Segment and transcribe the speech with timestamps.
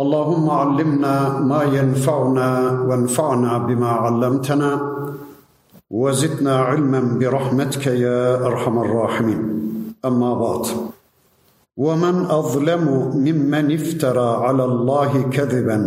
[0.00, 4.70] اللهم علمنا ما ينفعنا وانفعنا بما علمتنا
[5.90, 9.42] وزدنا علما برحمتك يا أرحم الراحمين.
[10.04, 10.66] أما بعد
[11.76, 15.78] ومن أظلم ممن افترى على الله كذبا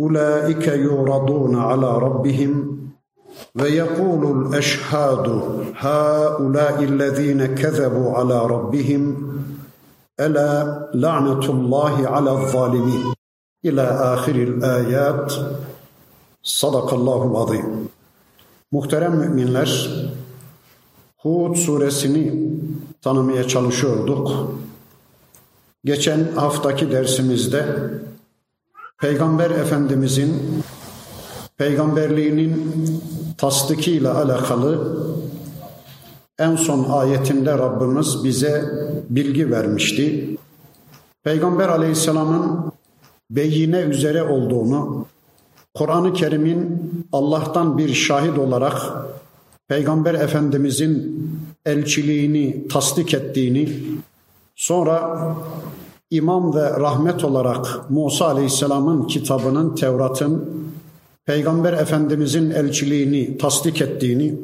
[0.00, 2.78] أولئك يعرضون على ربهم
[3.60, 5.42] ويقول الأشهاد
[5.76, 9.16] هؤلاء الذين كذبوا على ربهم
[10.18, 13.14] Ela la'netullahi ala zalimin.
[13.62, 15.40] İla ahiril ayat.
[16.42, 17.88] Sadakallahu azim.
[18.72, 19.90] Muhterem müminler,
[21.16, 22.50] Hud suresini
[23.02, 24.52] tanımaya çalışıyorduk.
[25.84, 27.90] Geçen haftaki dersimizde
[29.00, 30.62] Peygamber Efendimizin
[31.56, 32.74] peygamberliğinin
[33.38, 34.96] tasdikiyle alakalı
[36.38, 38.64] en son ayetinde Rabbimiz bize
[39.10, 40.36] bilgi vermişti.
[41.24, 42.72] Peygamber Aleyhisselam'ın
[43.30, 45.06] beyine üzere olduğunu,
[45.74, 48.82] Kur'an-ı Kerim'in Allah'tan bir şahit olarak
[49.68, 51.28] Peygamber Efendimizin
[51.66, 53.68] elçiliğini tasdik ettiğini,
[54.56, 55.18] sonra
[56.10, 60.50] imam ve rahmet olarak Musa Aleyhisselam'ın kitabının Tevrat'ın
[61.26, 64.34] Peygamber Efendimizin elçiliğini tasdik ettiğini,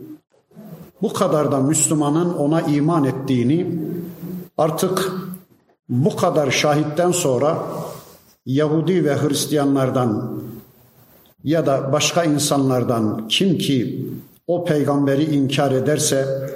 [1.02, 3.78] bu kadar da Müslümanın ona iman ettiğini,
[4.58, 5.12] artık
[5.88, 7.58] bu kadar şahitten sonra
[8.46, 10.40] Yahudi ve Hristiyanlardan
[11.44, 14.06] ya da başka insanlardan kim ki
[14.46, 16.48] o peygamberi inkar ederse,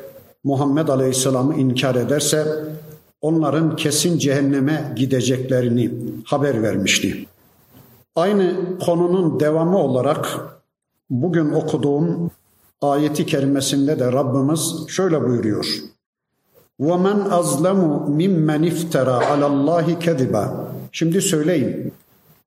[0.44, 2.65] Muhammed Aleyhisselam'ı inkar ederse
[3.21, 5.91] onların kesin cehenneme gideceklerini
[6.25, 7.27] haber vermişti.
[8.16, 10.38] Aynı konunun devamı olarak
[11.10, 12.31] bugün okuduğum
[12.81, 15.66] ayeti kerimesinde de Rabbimiz şöyle buyuruyor.
[16.80, 17.80] وَمَنْ أَظْلَمُ
[18.22, 20.46] مِمَّنْ اِفْتَرَى عَلَى اللّٰهِ كَذِبًا
[20.91, 21.94] Şimdi söyleyin.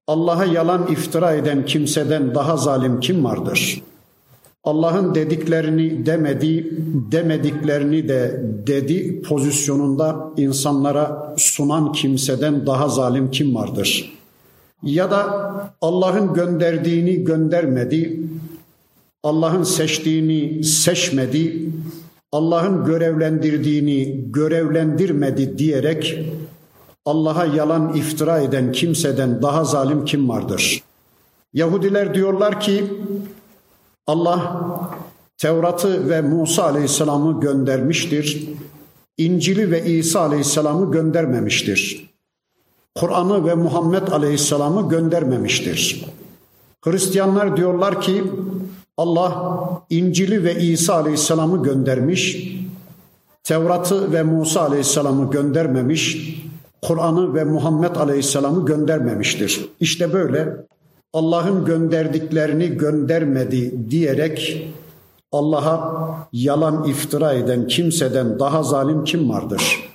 [0.07, 3.83] Allah'a yalan iftira eden kimseden daha zalim kim vardır?
[4.65, 6.77] Allah'ın dediklerini demedi,
[7.13, 14.13] demediklerini de dedi pozisyonunda insanlara sunan kimseden daha zalim kim vardır?
[14.83, 15.51] Ya da
[15.81, 18.20] Allah'ın gönderdiğini göndermedi,
[19.24, 21.70] Allah'ın seçtiğini seçmedi,
[22.32, 26.20] Allah'ın görevlendirdiğini görevlendirmedi diyerek
[27.06, 30.84] Allah'a yalan iftira eden kimseden daha zalim kim vardır?
[31.54, 32.84] Yahudiler diyorlar ki
[34.08, 34.62] Allah
[35.38, 38.50] Tevrat'ı ve Musa Aleyhisselam'ı göndermiştir.
[39.18, 42.12] İncil'i ve İsa Aleyhisselam'ı göndermemiştir.
[42.96, 46.06] Kur'an'ı ve Muhammed Aleyhisselam'ı göndermemiştir.
[46.82, 48.24] Hristiyanlar diyorlar ki
[49.02, 49.34] Allah
[49.90, 52.52] İncil'i ve İsa Aleyhisselam'ı göndermiş,
[53.44, 56.36] Tevrat'ı ve Musa Aleyhisselam'ı göndermemiş,
[56.82, 59.70] Kur'an'ı ve Muhammed Aleyhisselam'ı göndermemiştir.
[59.80, 60.58] İşte böyle
[61.14, 64.68] Allah'ın gönderdiklerini göndermedi diyerek
[65.32, 69.90] Allah'a yalan iftira eden kimseden daha zalim kim vardır?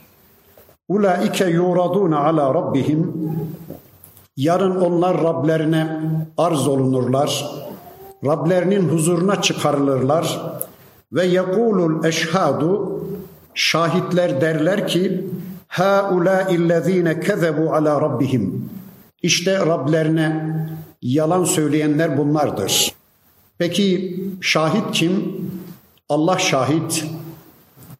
[0.88, 3.12] Ulaike yuraduna ala rabbihim
[4.36, 6.00] Yarın onlar Rablerine
[6.38, 7.46] arz olunurlar.
[8.24, 10.40] Rablerinin huzuruna çıkarılırlar.
[11.12, 13.00] Ve yekulul eşhadu
[13.54, 15.26] şahitler derler ki
[15.68, 18.70] haula illezine kezebu ala rabbihim.
[19.22, 20.56] İşte Rablerine
[21.02, 22.92] yalan söyleyenler bunlardır.
[23.58, 25.36] Peki şahit kim?
[26.08, 27.04] Allah şahit,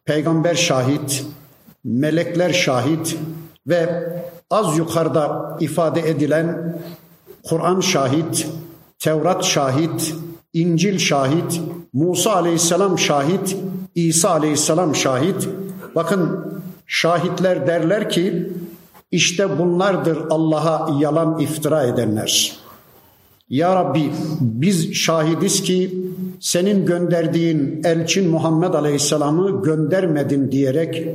[0.05, 1.25] peygamber şahit,
[1.83, 3.17] melekler şahit
[3.67, 4.09] ve
[4.51, 6.77] az yukarıda ifade edilen
[7.43, 8.47] Kur'an şahit,
[8.99, 10.15] Tevrat şahit,
[10.53, 11.61] İncil şahit,
[11.93, 13.57] Musa aleyhisselam şahit,
[13.95, 15.49] İsa aleyhisselam şahit.
[15.95, 16.45] Bakın
[16.87, 18.49] şahitler derler ki
[19.11, 22.57] işte bunlardır Allah'a yalan iftira edenler.
[23.49, 24.11] Ya Rabbi
[24.41, 25.93] biz şahidiz ki
[26.39, 31.07] senin gönderdiğin elçin Muhammed Aleyhisselam'ı göndermedin diyerek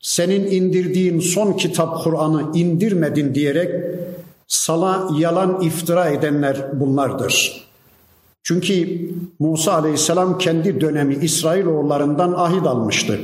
[0.00, 3.70] senin indirdiğin son kitap Kur'an'ı indirmedin diyerek
[4.48, 7.64] sana yalan iftira edenler bunlardır.
[8.42, 8.98] Çünkü
[9.38, 13.20] Musa Aleyhisselam kendi dönemi İsrailoğullarından ahit almıştı.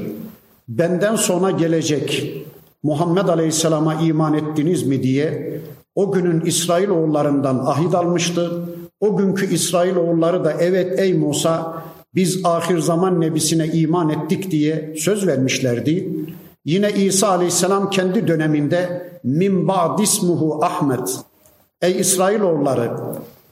[0.69, 2.37] Benden sonra gelecek
[2.83, 5.61] Muhammed Aleyhisselam'a iman ettiniz mi diye
[5.95, 8.65] o günün İsrailoğullarından ahit almıştı.
[9.01, 11.85] O günkü İsrailoğulları da evet ey Musa
[12.15, 16.09] biz ahir zaman nebisine iman ettik diye söz vermişlerdi.
[16.65, 21.19] Yine İsa aleyhisselam kendi döneminde min ba'dismuhu Ahmet.
[21.83, 22.91] Ey İsrailoğulları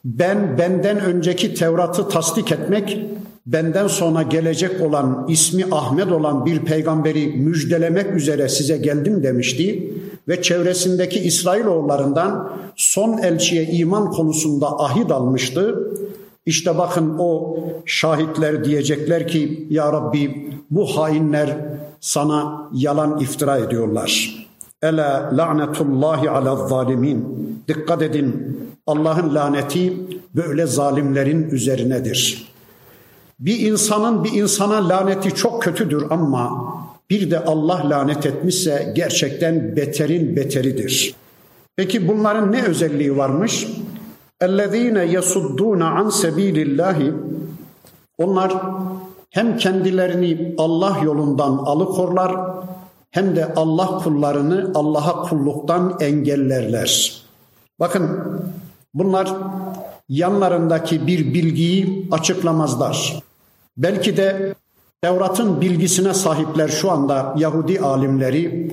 [0.04, 3.06] ben benden önceki Tevrat'ı tasdik etmek,
[3.46, 9.94] benden sonra gelecek olan ismi Ahmet olan bir peygamberi müjdelemek üzere size geldim demişti
[10.28, 15.92] ve çevresindeki İsrailoğullarından son elçiye iman konusunda ahit almıştı.
[16.46, 21.56] İşte bakın o şahitler diyecekler ki ya Rabbi bu hainler
[22.00, 24.41] sana yalan iftira ediyorlar.
[24.81, 27.47] Ela la'netullahi ala zalimin.
[27.67, 29.93] Dikkat edin Allah'ın laneti
[30.35, 32.47] böyle zalimlerin üzerinedir.
[33.39, 36.73] Bir insanın bir insana laneti çok kötüdür ama
[37.09, 41.15] bir de Allah lanet etmişse gerçekten beterin beteridir.
[41.75, 43.67] Peki bunların ne özelliği varmış?
[44.41, 47.11] اَلَّذ۪ينَ يَسُدُّونَ عَنْ سَب۪يلِ اللّٰهِ
[48.17, 48.53] Onlar
[49.29, 52.35] hem kendilerini Allah yolundan alıkorlar
[53.12, 57.22] hem de Allah kullarını Allah'a kulluktan engellerler.
[57.80, 58.10] Bakın
[58.94, 59.32] bunlar
[60.08, 63.22] yanlarındaki bir bilgiyi açıklamazlar.
[63.76, 64.54] Belki de
[65.02, 68.72] Tevrat'ın bilgisine sahipler şu anda Yahudi alimleri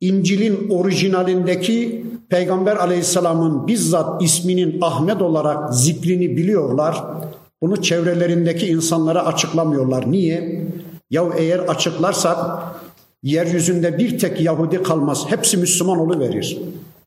[0.00, 7.04] İncil'in orijinalindeki Peygamber Aleyhisselam'ın bizzat isminin Ahmet olarak zikrini biliyorlar.
[7.62, 10.10] Bunu çevrelerindeki insanlara açıklamıyorlar.
[10.12, 10.66] Niye?
[11.10, 12.38] Ya eğer açıklarsak
[13.22, 15.24] yeryüzünde bir tek Yahudi kalmaz.
[15.28, 16.58] Hepsi Müslüman verir.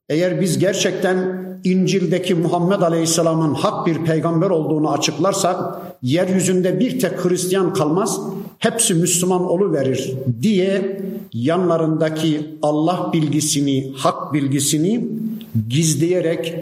[0.10, 5.57] Eğer biz gerçekten İncil'deki Muhammed Aleyhisselam'ın hak bir peygamber olduğunu açıklarsak
[6.01, 8.19] yeryüzünde bir tek Hristiyan kalmaz.
[8.60, 11.01] Hepsi Müslüman verir diye
[11.33, 15.07] yanlarındaki Allah bilgisini, hak bilgisini
[15.69, 16.56] gizleyerek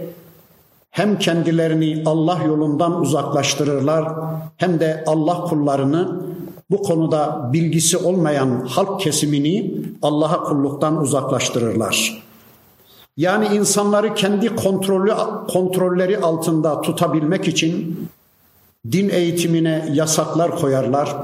[0.92, 4.14] hem kendilerini Allah yolundan uzaklaştırırlar
[4.58, 6.22] hem de Allah kullarını
[6.72, 12.24] bu konuda bilgisi olmayan halk kesimini Allah'a kulluktan uzaklaştırırlar.
[13.18, 15.14] Yani insanları kendi kontrolü
[15.54, 18.00] kontrolleri altında tutabilmek için
[18.92, 21.16] din eğitimine yasaklar koyarlar.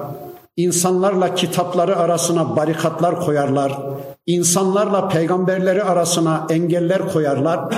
[0.57, 3.79] İnsanlarla kitapları arasına barikatlar koyarlar.
[4.25, 7.73] İnsanlarla peygamberleri arasına engeller koyarlar.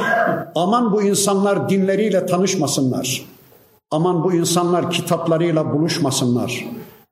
[0.56, 3.26] Aman bu insanlar dinleriyle tanışmasınlar.
[3.92, 6.66] Aman bu insanlar kitaplarıyla buluşmasınlar.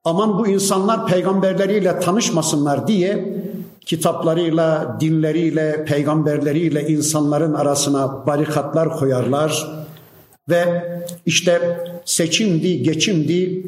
[0.08, 3.36] Aman bu insanlar peygamberleriyle tanışmasınlar diye
[3.86, 9.68] kitaplarıyla, dinleriyle, peygamberleriyle insanların arasına barikatlar koyarlar
[10.50, 10.84] ve
[11.26, 13.66] işte seçimdi, geçimdi,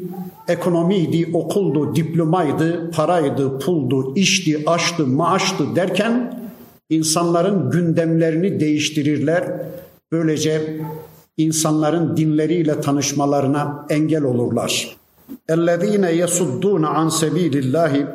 [0.48, 6.40] ekonomiydi, okuldu, diplomaydı, paraydı, puldu, işti, aştı, maaştı derken
[6.90, 9.44] insanların gündemlerini değiştirirler.
[10.12, 10.80] Böylece
[11.36, 14.99] insanların dinleriyle tanışmalarına engel olurlar.
[15.49, 18.07] اَلَّذ۪ينَ يَسُدُّونَ عَنْ سَب۪يلِ اللّٰهِ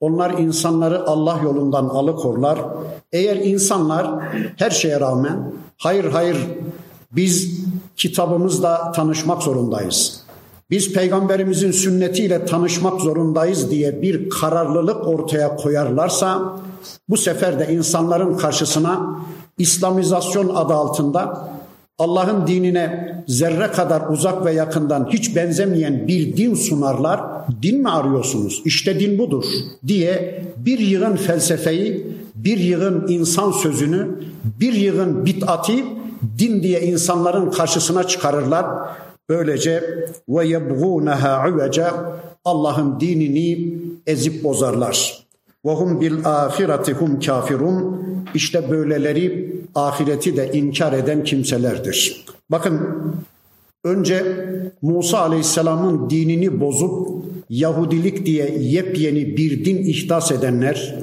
[0.00, 2.58] onlar insanları Allah yolundan alıkorlar.
[3.12, 4.06] Eğer insanlar
[4.56, 6.36] her şeye rağmen hayır hayır
[7.12, 7.60] biz
[7.96, 10.22] kitabımızla tanışmak zorundayız.
[10.70, 16.56] Biz peygamberimizin sünnetiyle tanışmak zorundayız diye bir kararlılık ortaya koyarlarsa
[17.08, 19.20] bu sefer de insanların karşısına
[19.58, 21.48] İslamizasyon adı altında
[21.99, 27.21] Allah'ın dinine zerre kadar uzak ve yakından hiç benzemeyen bir din sunarlar.
[27.61, 28.61] Din mi arıyorsunuz?
[28.65, 29.43] İşte din budur
[29.87, 34.07] diye bir yığın felsefeyi, bir yığın insan sözünü,
[34.59, 35.85] bir yığın bitati
[36.39, 38.65] din diye insanların karşısına çıkarırlar.
[39.29, 39.83] Böylece
[40.29, 41.85] ve yebğûneha uvece
[42.45, 43.73] Allah'ın dinini
[44.07, 45.23] ezip bozarlar.
[45.65, 46.95] Ve hum bil ahireti
[47.25, 48.07] kafirun.
[48.33, 52.25] İşte böyleleri ahireti de inkar eden kimselerdir.
[52.51, 52.81] Bakın
[53.83, 54.23] önce
[54.81, 57.07] Musa Aleyhisselam'ın dinini bozup
[57.49, 60.95] Yahudilik diye yepyeni bir din ihdas edenler,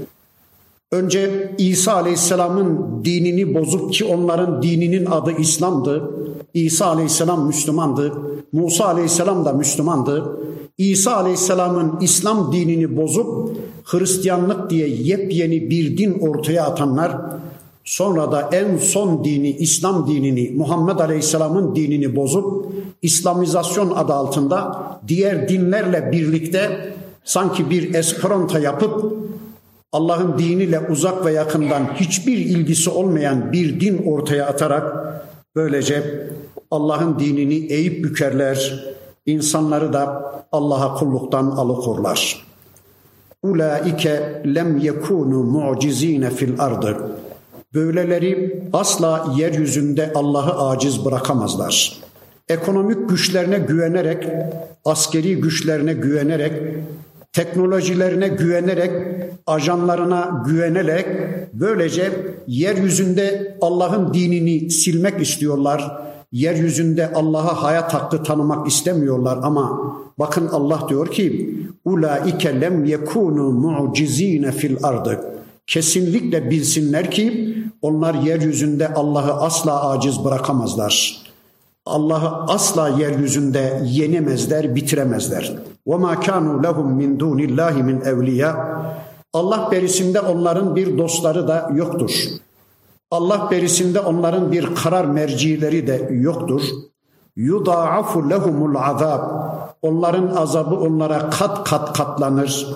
[0.92, 6.10] önce İsa Aleyhisselam'ın dinini bozup ki onların dininin adı İslam'dı.
[6.54, 8.12] İsa Aleyhisselam Müslümandı.
[8.52, 10.38] Musa Aleyhisselam da Müslümandı.
[10.78, 17.20] İsa Aleyhisselam'ın İslam dinini bozup Hristiyanlık diye yepyeni bir din ortaya atanlar
[17.84, 22.66] Sonra da en son dini İslam dinini Muhammed Aleyhisselam'ın dinini bozup
[23.02, 29.14] İslamizasyon adı altında diğer dinlerle birlikte sanki bir esperanto yapıp
[29.92, 34.94] Allah'ın diniyle uzak ve yakından hiçbir ilgisi olmayan bir din ortaya atarak
[35.56, 36.28] böylece
[36.70, 38.84] Allah'ın dinini eğip bükerler,
[39.26, 42.46] insanları da Allah'a kulluktan alıkorlar.
[43.42, 46.96] Ulaike lem yekunu mu'cizine fil ardı.
[47.74, 51.98] Böyleleri asla yeryüzünde Allah'ı aciz bırakamazlar.
[52.48, 54.28] ekonomik güçlerine güvenerek,
[54.84, 56.52] askeri güçlerine güvenerek,
[57.32, 58.90] teknolojilerine güvenerek,
[59.46, 61.06] ajanlarına güvenerek
[61.52, 62.12] böylece
[62.46, 65.96] yeryüzünde Allah'ın dinini silmek istiyorlar.
[66.32, 74.52] Yeryüzünde Allah'a hayat hakkı tanımak istemiyorlar ama bakın Allah diyor ki ulaike lem yekunu mu'cizine
[74.52, 75.20] fil ardı.
[75.66, 81.23] Kesinlikle bilsinler ki onlar yeryüzünde Allah'ı asla aciz bırakamazlar.
[81.85, 85.55] Allah'ı asla yeryüzünde yenemezler, bitiremezler.
[85.87, 88.51] وَمَا كَانُوا لَهُمْ مِنْ دُونِ اللّٰهِ مِنْ اَوْلِيَا
[89.33, 92.11] Allah berisinde onların bir dostları da yoktur.
[93.11, 96.61] Allah berisinde onların bir karar mercileri de yoktur.
[97.37, 99.49] يُضَاعَفُ لَهُمُ الْعَذَابِ
[99.81, 102.67] Onların azabı onlara kat kat katlanır.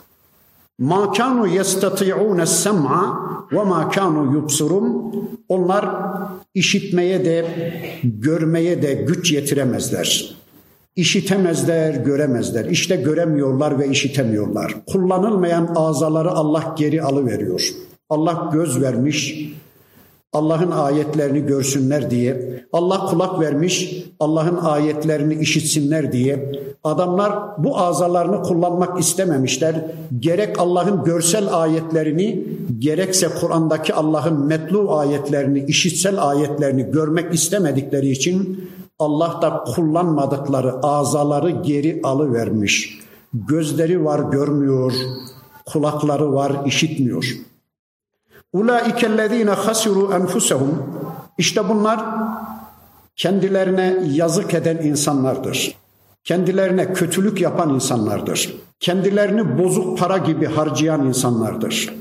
[0.78, 5.14] Ma kanu yestati'un sem'a ve ma kanu yubsurun.
[5.48, 5.88] Onlar
[6.54, 7.46] işitmeye de
[8.04, 10.34] görmeye de güç yetiremezler.
[10.96, 12.64] İşitemezler, göremezler.
[12.64, 14.74] İşte göremiyorlar ve işitemiyorlar.
[14.86, 17.68] Kullanılmayan azaları Allah geri alıveriyor.
[18.10, 19.52] Allah göz vermiş,
[20.32, 26.52] Allah'ın ayetlerini görsünler diye, Allah kulak vermiş, Allah'ın ayetlerini işitsinler diye
[26.84, 29.84] adamlar bu azalarını kullanmak istememişler.
[30.18, 32.46] Gerek Allah'ın görsel ayetlerini,
[32.78, 38.68] gerekse Kur'an'daki Allah'ın metlu ayetlerini, işitsel ayetlerini görmek istemedikleri için
[38.98, 42.98] Allah da kullanmadıkları azaları geri alıvermiş.
[43.34, 44.92] Gözleri var görmüyor,
[45.66, 47.34] kulakları var işitmiyor.
[48.52, 50.82] Ulaikellezine hasiru enfusehum.
[51.38, 52.00] İşte bunlar
[53.16, 55.74] kendilerine yazık eden insanlardır.
[56.24, 58.54] Kendilerine kötülük yapan insanlardır.
[58.80, 61.94] Kendilerini bozuk para gibi harcayan insanlardır.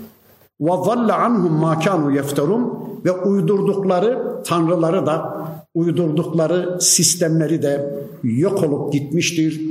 [0.61, 2.73] Ve zalle anhum ma kanu yefterun
[3.05, 9.61] ve uydurdukları tanrıları da uydurdukları sistemleri de yok olup gitmiştir,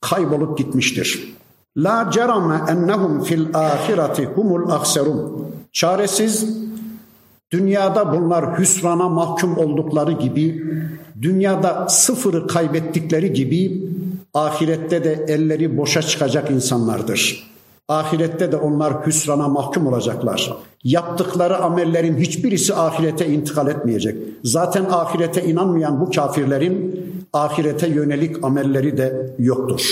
[0.00, 1.36] kaybolup gitmiştir.
[1.76, 5.50] La cerame ennehum fil ahireti humul akserun.
[5.72, 6.46] Çaresiz
[7.52, 10.64] dünyada bunlar hüsrana mahkum oldukları gibi,
[11.22, 13.82] dünyada sıfırı kaybettikleri gibi
[14.34, 17.50] ahirette de elleri boşa çıkacak insanlardır.
[17.88, 20.56] Ahirette de onlar hüsrana mahkum olacaklar.
[20.84, 24.16] Yaptıkları amellerin hiçbirisi ahirete intikal etmeyecek.
[24.44, 29.82] Zaten ahirete inanmayan bu kafirlerin ahirete yönelik amelleri de yoktur.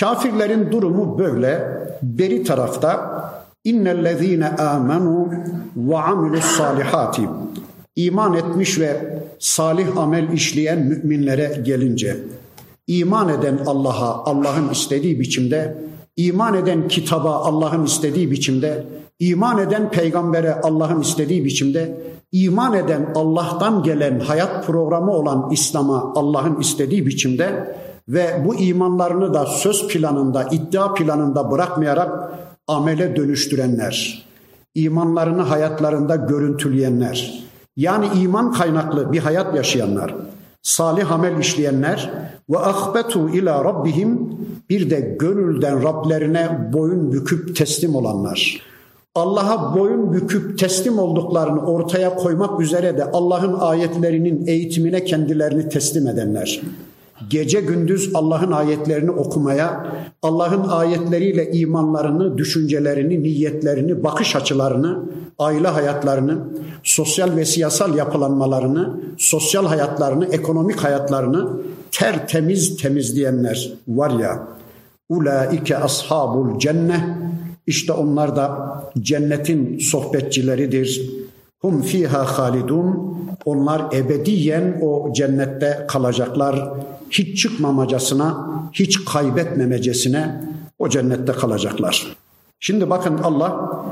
[0.00, 1.82] Kafirlerin durumu böyle.
[2.02, 3.10] Beri tarafta
[3.66, 5.30] innellezine amenu
[5.76, 7.22] ve amilus salihati
[7.96, 12.16] iman etmiş ve salih amel işleyen müminlere gelince
[12.86, 15.76] iman eden Allah'a Allah'ın istediği biçimde
[16.16, 18.84] iman eden kitaba Allah'ın istediği biçimde
[19.18, 22.00] iman eden peygambere Allah'ın istediği biçimde
[22.32, 27.76] iman eden Allah'tan gelen hayat programı olan İslam'a Allah'ın istediği biçimde
[28.08, 32.30] ve bu imanlarını da söz planında, iddia planında bırakmayarak
[32.68, 34.26] amele dönüştürenler,
[34.74, 37.44] imanlarını hayatlarında görüntüleyenler,
[37.76, 40.14] yani iman kaynaklı bir hayat yaşayanlar,
[40.62, 42.10] salih amel işleyenler
[42.50, 44.38] ve ahbetu ila rabbihim
[44.70, 48.60] bir de gönülden Rablerine boyun büküp teslim olanlar.
[49.14, 56.62] Allah'a boyun büküp teslim olduklarını ortaya koymak üzere de Allah'ın ayetlerinin eğitimine kendilerini teslim edenler
[57.30, 59.86] gece gündüz Allah'ın ayetlerini okumaya,
[60.22, 65.02] Allah'ın ayetleriyle imanlarını, düşüncelerini, niyetlerini, bakış açılarını,
[65.38, 66.38] aile hayatlarını,
[66.82, 71.48] sosyal ve siyasal yapılanmalarını, sosyal hayatlarını, ekonomik hayatlarını
[71.90, 74.48] tertemiz temizleyenler var ya,
[75.08, 77.04] ulaike ashabul cennet,
[77.66, 81.10] işte onlar da cennetin sohbetçileridir.
[81.60, 83.15] Hum fiha halidun.
[83.44, 86.70] Onlar ebediyen o cennette kalacaklar
[87.10, 90.42] hiç çıkmamacasına, hiç kaybetmemecesine
[90.78, 92.16] o cennette kalacaklar.
[92.60, 93.82] Şimdi bakın Allah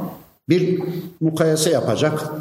[0.49, 0.81] bir
[1.21, 2.33] mukayese yapacak.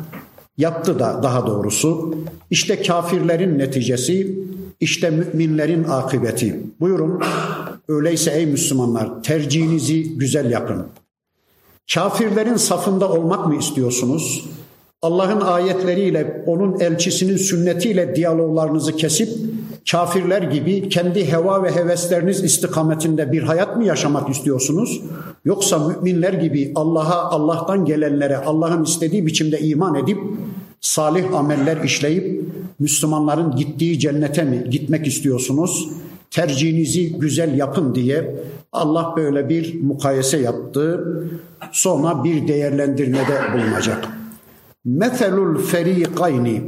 [0.58, 2.16] Yaptı da daha doğrusu.
[2.50, 4.40] İşte kafirlerin neticesi,
[4.80, 6.60] işte müminlerin akıbeti.
[6.80, 7.22] Buyurun
[7.88, 10.86] öyleyse ey Müslümanlar tercihinizi güzel yapın.
[11.94, 14.46] Kafirlerin safında olmak mı istiyorsunuz?
[15.04, 19.30] Allah'ın ayetleriyle, onun elçisinin sünnetiyle diyaloglarınızı kesip
[19.92, 25.02] kafirler gibi kendi heva ve hevesleriniz istikametinde bir hayat mı yaşamak istiyorsunuz?
[25.46, 30.18] Yoksa müminler gibi Allah'a, Allah'tan gelenlere Allah'ın istediği biçimde iman edip
[30.82, 32.46] salih ameller işleyip
[32.80, 35.90] Müslümanların gittiği cennete mi gitmek istiyorsunuz?
[36.32, 38.36] Tercihinizi güzel yapın diye
[38.72, 41.06] Allah böyle bir mukayese yaptı.
[41.72, 44.23] Sonra bir değerlendirmede bulunacak.
[44.86, 46.62] Meselul ferikayni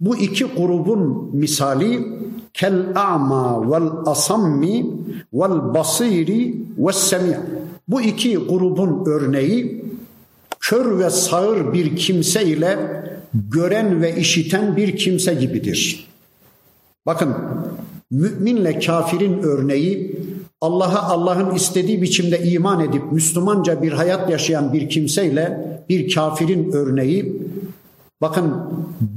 [0.00, 2.06] bu iki grubun misali
[2.52, 4.86] kel a'ma vel asammi
[5.32, 7.40] vel basiri ve semi'.
[7.88, 9.84] Bu iki grubun örneği
[10.60, 12.78] kör ve sağır bir kimse ile
[13.50, 16.08] gören ve işiten bir kimse gibidir.
[17.06, 17.34] Bakın
[18.10, 20.16] müminle kafirin örneği
[20.60, 27.43] Allah'a Allah'ın istediği biçimde iman edip Müslümanca bir hayat yaşayan bir kimseyle bir kafirin örneği
[28.24, 28.54] bakın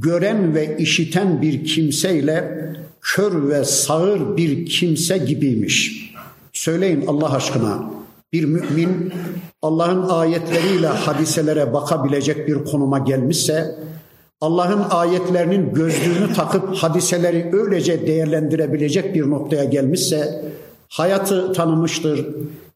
[0.00, 2.68] gören ve işiten bir kimseyle
[3.00, 6.10] kör ve sağır bir kimse gibiymiş.
[6.52, 7.90] Söyleyin Allah aşkına
[8.32, 9.12] bir mümin
[9.62, 13.74] Allah'ın ayetleriyle hadiselere bakabilecek bir konuma gelmişse
[14.40, 20.44] Allah'ın ayetlerinin gözlüğünü takıp hadiseleri öylece değerlendirebilecek bir noktaya gelmişse
[20.88, 22.26] hayatı tanımıştır.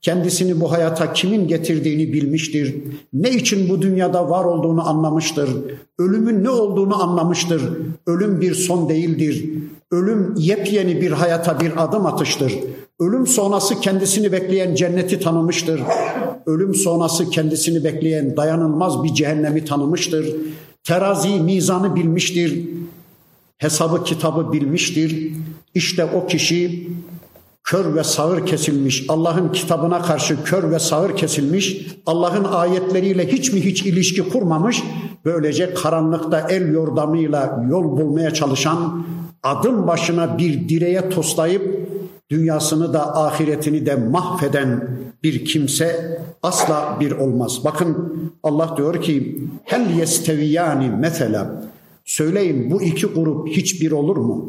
[0.01, 2.75] Kendisini bu hayata kimin getirdiğini bilmiştir.
[3.13, 5.51] Ne için bu dünyada var olduğunu anlamıştır.
[5.99, 7.63] Ölümün ne olduğunu anlamıştır.
[8.07, 9.51] Ölüm bir son değildir.
[9.91, 12.53] Ölüm yepyeni bir hayata bir adım atıştır.
[13.01, 15.81] Ölüm sonrası kendisini bekleyen cenneti tanımıştır.
[16.47, 20.27] Ölüm sonrası kendisini bekleyen dayanılmaz bir cehennemi tanımıştır.
[20.85, 22.69] Terazi, mizanı bilmiştir.
[23.59, 25.33] Hesabı kitabı bilmiştir.
[25.75, 26.89] İşte o kişi
[27.65, 33.61] kör ve sağır kesilmiş, Allah'ın kitabına karşı kör ve sağır kesilmiş, Allah'ın ayetleriyle hiç mi
[33.65, 34.83] hiç ilişki kurmamış,
[35.25, 39.07] böylece karanlıkta el yordamıyla yol bulmaya çalışan,
[39.43, 41.89] adım başına bir direğe toslayıp
[42.31, 47.61] dünyasını da ahiretini de mahveden bir kimse asla bir olmaz.
[47.65, 51.65] Bakın Allah diyor ki hel yesteviyani mesela
[52.05, 54.49] söyleyin bu iki grup hiçbir olur mu?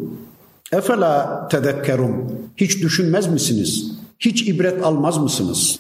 [0.73, 2.13] Efela tedekkerun.
[2.57, 3.91] Hiç düşünmez misiniz?
[4.19, 5.79] Hiç ibret almaz mısınız?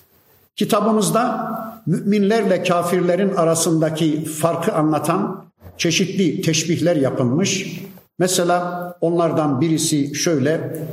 [0.55, 1.49] Kitabımızda
[1.85, 5.45] müminlerle kafirlerin arasındaki farkı anlatan
[5.77, 7.81] çeşitli teşbihler yapılmış.
[8.19, 10.83] Mesela onlardan birisi şöyle,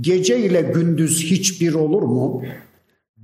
[0.00, 2.42] gece ile gündüz hiçbir olur mu?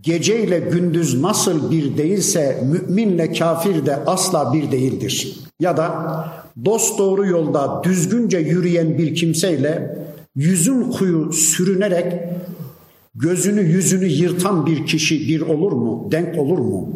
[0.01, 5.37] Gece ile gündüz nasıl bir değilse müminle kafir de asla bir değildir.
[5.61, 6.25] Ya da
[6.65, 9.99] dost doğru yolda düzgünce yürüyen bir kimseyle
[10.37, 12.13] yüzün kuyu sürünerek
[13.15, 16.09] gözünü yüzünü yırtan bir kişi bir olur mu?
[16.13, 16.89] Denk olur mu?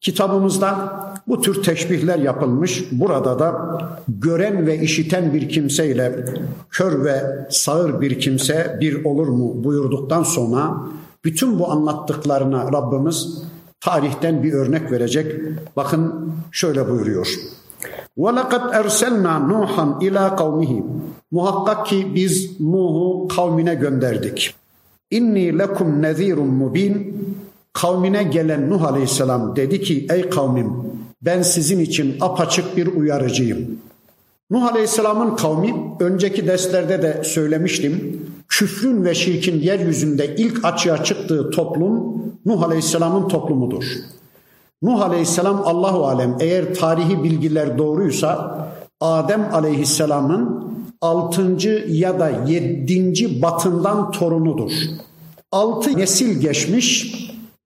[0.00, 2.84] Kitabımızda bu tür teşbihler yapılmış.
[2.92, 6.24] Burada da gören ve işiten bir kimseyle
[6.70, 10.76] kör ve sağır bir kimse bir olur mu buyurduktan sonra
[11.24, 13.42] bütün bu anlattıklarına Rabbimiz
[13.80, 15.42] tarihten bir örnek verecek.
[15.76, 17.28] Bakın şöyle buyuruyor.
[18.17, 20.83] وَلَقَدْ اَرْسَلْنَا نُوحًا اِلَى قَوْمِهِ
[21.31, 24.55] Muhakkak ki biz Nuh'u kavmine gönderdik.
[25.11, 27.23] İnni lekum nezirun mubin.
[27.73, 30.73] Kavmine gelen Nuh Aleyhisselam dedi ki ey kavmim
[31.21, 33.79] ben sizin için apaçık bir uyarıcıyım.
[34.51, 38.21] Nuh Aleyhisselam'ın kavmi önceki derslerde de söylemiştim.
[38.47, 43.83] Küfrün ve şirkin yeryüzünde ilk açığa çıktığı toplum Nuh Aleyhisselam'ın toplumudur.
[44.82, 48.58] Nuh Aleyhisselam Allahu alem eğer tarihi bilgiler doğruysa
[49.00, 50.68] Adem Aleyhisselam'ın
[51.00, 54.72] altıncı ya da yedinci batından torunudur.
[55.52, 57.14] Altı nesil geçmiş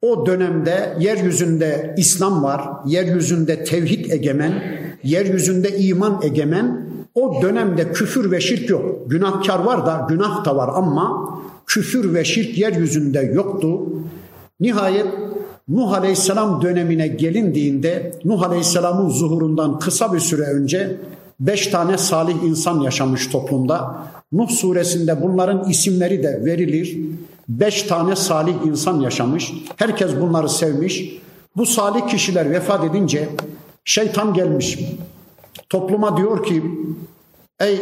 [0.03, 4.63] o dönemde yeryüzünde İslam var, yeryüzünde tevhid egemen,
[5.05, 6.93] yeryüzünde iman egemen.
[7.15, 9.11] O dönemde küfür ve şirk yok.
[9.11, 11.29] Günahkar var da günah da var ama
[11.67, 13.81] küfür ve şirk yeryüzünde yoktu.
[14.61, 15.07] Nihayet
[15.69, 20.97] Nuh Aleyhisselam dönemine gelindiğinde Nuh Aleyhisselam'ın zuhurundan kısa bir süre önce
[21.41, 24.07] beş tane salih insan yaşamış toplumda.
[24.33, 26.99] Nuh suresinde bunların isimleri de verilir.
[27.49, 29.53] Beş tane salih insan yaşamış.
[29.77, 31.19] Herkes bunları sevmiş.
[31.57, 33.29] Bu salih kişiler vefat edince
[33.85, 34.79] şeytan gelmiş.
[35.69, 36.63] Topluma diyor ki
[37.61, 37.81] ey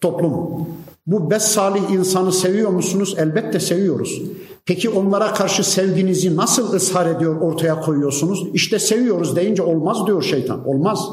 [0.00, 0.66] toplum
[1.06, 3.14] bu beş salih insanı seviyor musunuz?
[3.18, 4.22] Elbette seviyoruz.
[4.66, 8.46] Peki onlara karşı sevginizi nasıl ısrar ediyor ortaya koyuyorsunuz?
[8.54, 10.68] İşte seviyoruz deyince olmaz diyor şeytan.
[10.68, 11.08] Olmaz.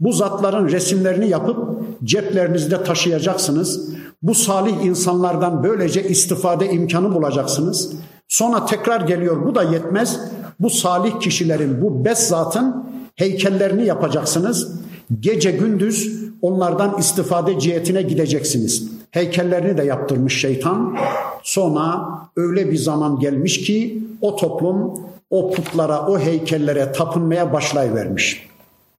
[0.00, 1.56] Bu zatların resimlerini yapıp
[2.04, 3.88] ceplerinizde taşıyacaksınız.
[4.22, 7.92] Bu salih insanlardan böylece istifade imkanı bulacaksınız.
[8.28, 10.20] Sonra tekrar geliyor bu da yetmez.
[10.60, 12.84] Bu salih kişilerin, bu beş zatın
[13.16, 14.72] heykellerini yapacaksınız.
[15.20, 18.95] Gece gündüz onlardan istifade cihetine gideceksiniz.
[19.10, 20.96] Heykellerini de yaptırmış şeytan.
[21.42, 28.48] Sonra öyle bir zaman gelmiş ki o toplum o putlara, o heykellere tapınmaya başlayıvermiş.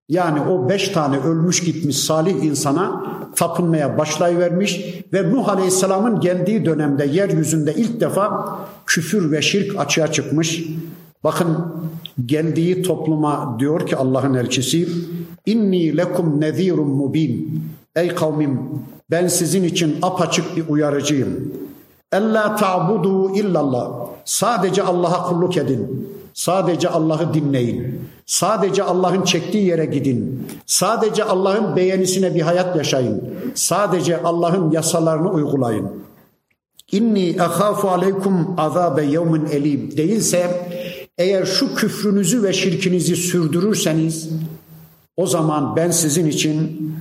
[0.09, 3.03] Yani o beş tane ölmüş gitmiş salih insana
[3.35, 10.63] tapınmaya başlayıvermiş ve Nuh Aleyhisselam'ın geldiği dönemde yeryüzünde ilk defa küfür ve şirk açığa çıkmış.
[11.23, 11.57] Bakın
[12.25, 14.87] geldiği topluma diyor ki Allah'ın elçisi
[15.45, 17.63] inni lekum nezirun mubin.
[17.97, 18.59] Ey kavmim
[19.11, 21.53] ben sizin için apaçık bir uyarıcıyım.
[22.11, 23.91] Ella ta'budu illallah.
[24.25, 26.09] Sadece Allah'a kulluk edin.
[26.33, 28.01] Sadece Allah'ı dinleyin.
[28.25, 30.47] Sadece Allah'ın çektiği yere gidin.
[30.65, 33.23] Sadece Allah'ın beğenisine bir hayat yaşayın.
[33.55, 35.89] Sadece Allah'ın yasalarını uygulayın.
[36.91, 40.69] İnni ahafu aleykum azabe yevmin elim değilse
[41.17, 44.29] eğer şu küfrünüzü ve şirkinizi sürdürürseniz
[45.17, 46.91] o zaman ben sizin için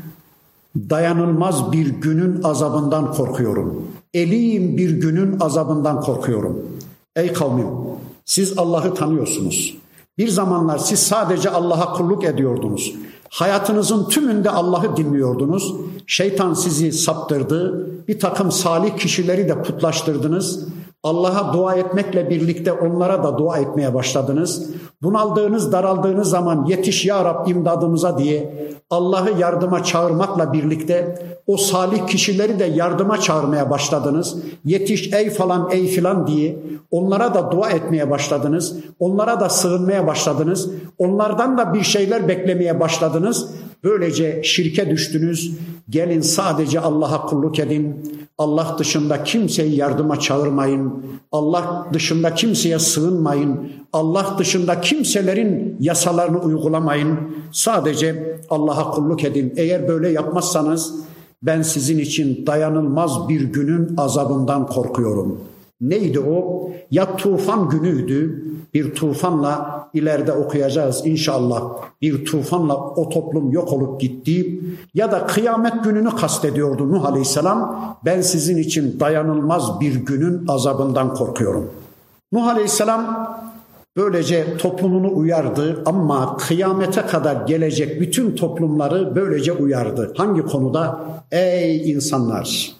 [0.90, 3.84] dayanılmaz bir günün azabından korkuyorum.
[4.14, 6.66] Elim bir günün azabından korkuyorum.
[7.16, 7.66] Ey kavmim
[8.24, 9.76] siz Allah'ı tanıyorsunuz.
[10.18, 12.94] Bir zamanlar siz sadece Allah'a kulluk ediyordunuz.
[13.28, 15.74] Hayatınızın tümünde Allah'ı dinliyordunuz.
[16.06, 17.90] Şeytan sizi saptırdı.
[18.08, 20.68] Bir takım salih kişileri de putlaştırdınız.
[21.06, 24.70] Allah'a dua etmekle birlikte onlara da dua etmeye başladınız.
[25.02, 32.58] Bunaldığınız, daraldığınız zaman yetiş ya Rab imdadımıza diye Allah'ı yardıma çağırmakla birlikte o salih kişileri
[32.58, 34.36] de yardıma çağırmaya başladınız.
[34.64, 36.58] Yetiş ey falan ey filan diye
[36.90, 38.76] onlara da dua etmeye başladınız.
[39.00, 40.70] Onlara da sığınmaya başladınız.
[40.98, 43.50] Onlardan da bir şeyler beklemeye başladınız.
[43.84, 45.52] Böylece şirke düştünüz.
[45.90, 47.96] Gelin sadece Allah'a kulluk edin.
[48.38, 51.04] Allah dışında kimseyi yardıma çağırmayın.
[51.32, 53.72] Allah dışında kimseye sığınmayın.
[53.92, 57.18] Allah dışında kimselerin yasalarını uygulamayın.
[57.52, 59.54] Sadece Allah'a kulluk edin.
[59.56, 60.94] Eğer böyle yapmazsanız
[61.42, 65.40] ben sizin için dayanılmaz bir günün azabından korkuyorum.
[65.80, 66.70] Neydi o?
[66.90, 68.44] Ya tufan günüydü.
[68.76, 71.62] Bir tufanla ileride okuyacağız inşallah.
[72.02, 74.60] Bir tufanla o toplum yok olup gitti.
[74.94, 77.96] Ya da kıyamet gününü kastediyordu Nuh Aleyhisselam.
[78.04, 81.70] Ben sizin için dayanılmaz bir günün azabından korkuyorum.
[82.32, 83.36] Nuh Aleyhisselam
[83.96, 90.14] Böylece toplumunu uyardı ama kıyamete kadar gelecek bütün toplumları böylece uyardı.
[90.16, 91.00] Hangi konuda?
[91.32, 92.72] Ey insanlar!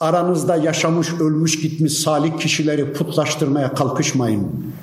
[0.00, 4.74] Aranızda yaşamış, ölmüş, gitmiş salih kişileri putlaştırmaya kalkışmayın.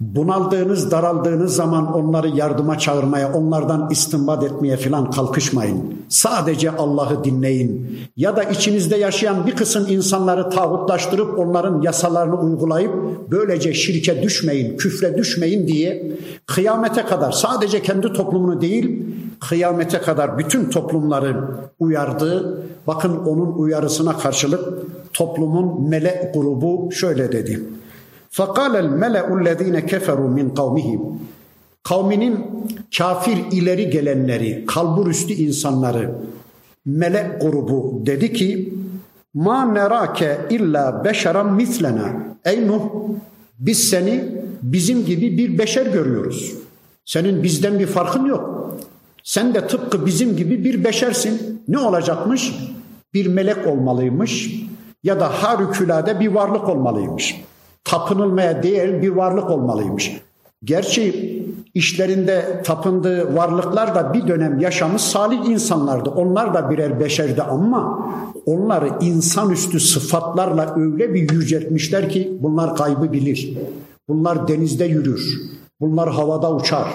[0.00, 5.94] Bunaldığınız, daraldığınız zaman onları yardıma çağırmaya, onlardan istinbat etmeye filan kalkışmayın.
[6.08, 7.98] Sadece Allah'ı dinleyin.
[8.16, 12.92] Ya da içinizde yaşayan bir kısım insanları tağutlaştırıp onların yasalarını uygulayıp
[13.30, 16.12] böylece şirke düşmeyin, küfre düşmeyin diye
[16.46, 19.02] kıyamete kadar sadece kendi toplumunu değil,
[19.40, 21.44] kıyamete kadar bütün toplumları
[21.78, 22.58] uyardı.
[22.86, 24.68] Bakın onun uyarısına karşılık
[25.12, 27.62] toplumun melek grubu şöyle dedi.
[28.37, 31.01] فَقَالَ الْمَلَأُ الَّذ۪ينَ كَفَرُوا مِنْ قَوْمِهِمْ
[31.83, 32.45] Kavminin
[32.97, 36.15] kafir ileri gelenleri, kalburüstü insanları,
[36.85, 38.73] melek grubu dedi ki
[39.33, 42.13] Ma nerake illa beşeran mislena.
[42.45, 42.81] Ey Nuh
[43.59, 44.23] biz seni
[44.61, 46.53] bizim gibi bir beşer görüyoruz.
[47.05, 48.75] Senin bizden bir farkın yok.
[49.23, 51.63] Sen de tıpkı bizim gibi bir beşersin.
[51.67, 52.53] Ne olacakmış?
[53.13, 54.51] Bir melek olmalıymış
[55.03, 57.35] ya da harikulade bir varlık olmalıymış
[57.84, 60.20] tapınılmaya değer bir varlık olmalıymış.
[60.64, 61.34] Gerçi
[61.74, 66.10] işlerinde tapındığı varlıklar da bir dönem yaşamış salih insanlardı.
[66.10, 68.08] Onlar da birer beşerdi ama
[68.46, 73.58] onları insanüstü sıfatlarla öyle bir yüceltmişler ki bunlar kaybı bilir.
[74.08, 75.40] Bunlar denizde yürür.
[75.80, 76.86] Bunlar havada uçar.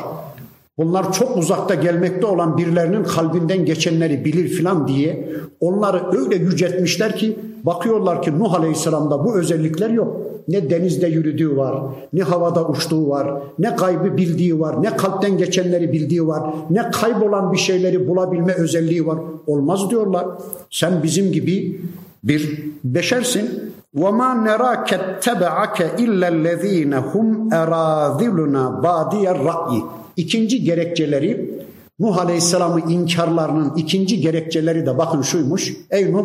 [0.77, 7.39] Bunlar çok uzakta gelmekte olan birilerinin kalbinden geçenleri bilir filan diye onları öyle yüceltmişler ki
[7.63, 10.28] bakıyorlar ki Nuh Aleyhisselam'da bu özellikler yok.
[10.48, 11.74] Ne denizde yürüdüğü var,
[12.12, 17.52] ne havada uçtuğu var, ne kaybı bildiği var, ne kalpten geçenleri bildiği var, ne kaybolan
[17.52, 19.18] bir şeyleri bulabilme özelliği var.
[19.46, 20.26] Olmaz diyorlar.
[20.70, 21.80] Sen bizim gibi
[22.24, 23.74] bir beşersin.
[24.02, 27.28] وَمَا نَرَاكَ اتَّبَعَكَ اِلَّا الَّذ۪ينَ هُمْ
[27.62, 29.82] اَرَاذِلُنَا بَادِيَ الرَّأْيِ
[30.16, 31.50] İkinci gerekçeleri
[31.98, 35.76] Nuh Aleyhisselam'ın inkarlarının ikinci gerekçeleri de bakın şuymuş.
[35.90, 36.24] Ey Nuh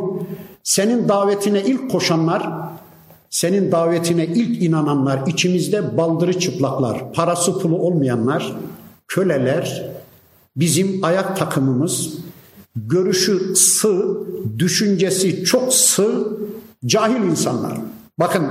[0.64, 2.50] senin davetine ilk koşanlar
[3.34, 8.56] senin davetine ilk inananlar, içimizde baldırı çıplaklar, parası pulu olmayanlar,
[9.08, 9.90] köleler,
[10.56, 12.14] bizim ayak takımımız,
[12.76, 14.18] görüşü sığ,
[14.60, 16.38] düşüncesi çok sığ,
[16.86, 17.78] cahil insanlar.
[18.20, 18.48] Bakın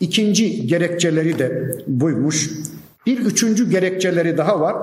[0.00, 2.50] ikinci gerekçeleri de buymuş.
[3.06, 4.76] Bir üçüncü gerekçeleri daha var.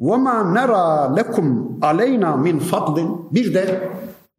[0.00, 3.88] وَمَا نَرَى لَكُمْ عَلَيْنَا min fadlin Bir de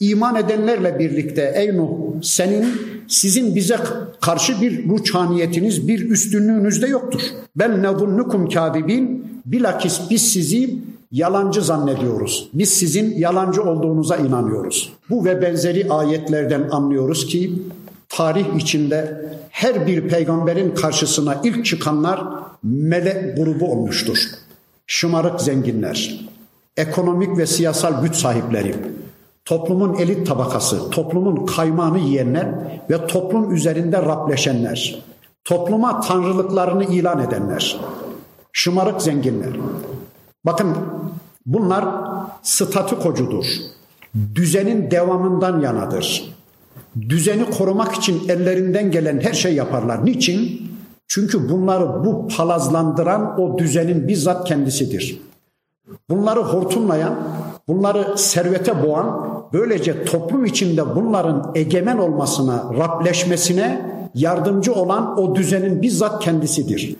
[0.00, 1.88] iman edenlerle birlikte ey Nuh
[2.22, 2.66] senin
[3.08, 3.76] sizin bize
[4.20, 7.20] karşı bir ruçhaniyetiniz, bir üstünlüğünüz de yoktur.
[7.56, 10.78] Bel nezunnukum kadibin bilakis biz sizi
[11.12, 12.48] yalancı zannediyoruz.
[12.54, 14.92] Biz sizin yalancı olduğunuza inanıyoruz.
[15.10, 17.52] Bu ve benzeri ayetlerden anlıyoruz ki
[18.08, 22.24] tarih içinde her bir peygamberin karşısına ilk çıkanlar
[22.62, 24.18] melek grubu olmuştur.
[24.86, 26.28] Şımarık zenginler,
[26.76, 28.74] ekonomik ve siyasal güç sahipleri,
[29.48, 32.48] toplumun elit tabakası, toplumun kaymağını yiyenler
[32.90, 35.04] ve toplum üzerinde rapleşenler,
[35.44, 37.80] topluma tanrılıklarını ilan edenler,
[38.52, 39.52] şımarık zenginler.
[40.46, 40.76] Bakın
[41.46, 41.84] bunlar
[42.42, 43.44] statükocudur.
[44.34, 46.34] Düzenin devamından yanadır.
[47.08, 50.04] Düzeni korumak için ellerinden gelen her şey yaparlar.
[50.04, 50.70] Niçin?
[51.08, 55.20] Çünkü bunları bu palazlandıran o düzenin bizzat kendisidir.
[56.10, 57.14] Bunları hortumlayan,
[57.68, 63.82] bunları servete boğan, böylece toplum içinde bunların egemen olmasına, rapleşmesine
[64.14, 66.96] yardımcı olan o düzenin bizzat kendisidir.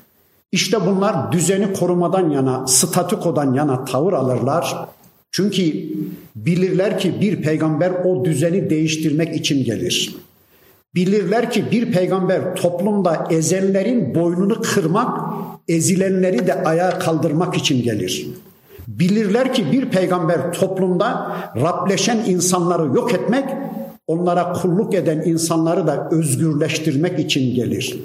[0.53, 4.89] İşte bunlar düzeni korumadan yana, statükodan yana tavır alırlar.
[5.31, 5.63] Çünkü
[6.37, 10.17] bilirler ki bir peygamber o düzeni değiştirmek için gelir.
[10.95, 15.19] Bilirler ki bir peygamber toplumda ezenlerin boynunu kırmak,
[15.69, 18.29] ezilenleri de ayağa kaldırmak için gelir.
[18.89, 23.45] Bilirler ki bir peygamber toplumda Rableşen insanları yok etmek,
[24.07, 27.99] onlara kulluk eden insanları da özgürleştirmek için gelir.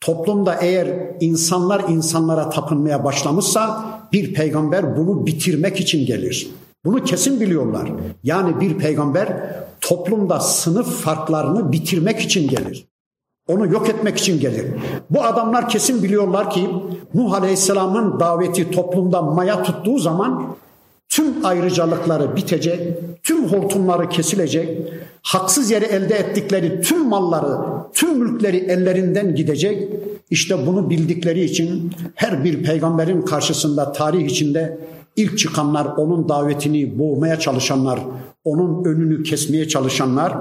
[0.00, 6.50] Toplumda eğer insanlar insanlara tapınmaya başlamışsa bir peygamber bunu bitirmek için gelir.
[6.84, 7.92] Bunu kesin biliyorlar.
[8.22, 12.89] Yani bir peygamber toplumda sınıf farklarını bitirmek için gelir.
[13.50, 14.66] Onu yok etmek için gelir.
[15.10, 16.68] Bu adamlar kesin biliyorlar ki
[17.14, 20.56] Nuh Aleyhisselam'ın daveti toplumda maya tuttuğu zaman
[21.08, 22.80] tüm ayrıcalıkları bitecek,
[23.22, 27.56] tüm hortumları kesilecek, haksız yere elde ettikleri tüm malları,
[27.94, 29.88] tüm mülkleri ellerinden gidecek.
[30.30, 34.78] İşte bunu bildikleri için her bir peygamberin karşısında tarih içinde
[35.16, 38.00] ilk çıkanlar, onun davetini boğmaya çalışanlar,
[38.44, 40.32] onun önünü kesmeye çalışanlar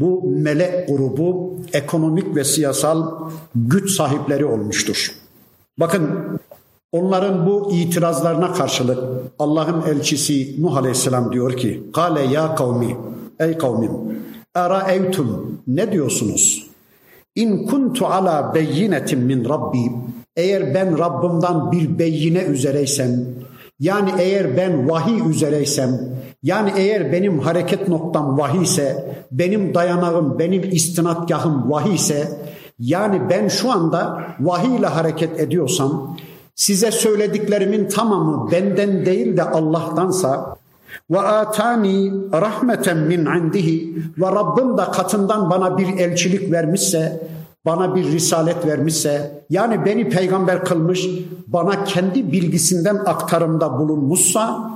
[0.00, 5.12] bu melek grubu ekonomik ve siyasal güç sahipleri olmuştur.
[5.78, 6.10] Bakın
[6.92, 8.98] onların bu itirazlarına karşılık
[9.38, 12.96] Allah'ın elçisi Nuh Aleyhisselam diyor ki Kale ya kavmi
[13.40, 13.92] ey kavmim
[14.54, 16.70] ara evtum ne diyorsunuz?
[17.34, 19.92] İn kuntu ala beyinetin min Rabbi
[20.36, 23.26] eğer ben Rabbimden bir beyine üzereysem
[23.80, 26.00] yani eğer ben vahiy üzereysem,
[26.42, 32.40] yani eğer benim hareket noktam vahiy ise, benim dayanağım, benim istinatgahım vahiy ise,
[32.78, 36.16] yani ben şu anda vahiy ile hareket ediyorsam,
[36.54, 40.56] size söylediklerimin tamamı benden değil de Allah'tansa,
[41.10, 47.22] ve atani rahmeten min indihi ve Rabbim de katından bana bir elçilik vermişse
[47.64, 51.08] bana bir risalet vermişse yani beni peygamber kılmış
[51.46, 54.70] bana kendi bilgisinden aktarımda bulunmuşsa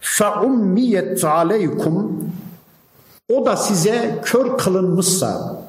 [0.00, 2.20] فَاُمِّيَتْ عَلَيْكُمْ
[3.30, 5.60] o da size kör kılınmışsa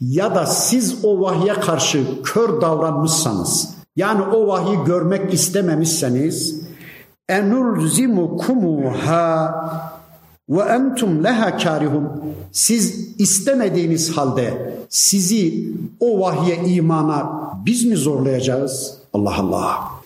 [0.00, 6.60] ya da siz o vahye karşı kör davranmışsanız yani o vahyi görmek istememişseniz
[7.28, 9.54] enulzimukumuha
[10.48, 12.08] ve entum leha karihun
[12.52, 17.32] siz istemediğiniz halde sizi o vahye imana
[17.66, 18.98] biz mi zorlayacağız?
[19.12, 19.96] Allah Allah.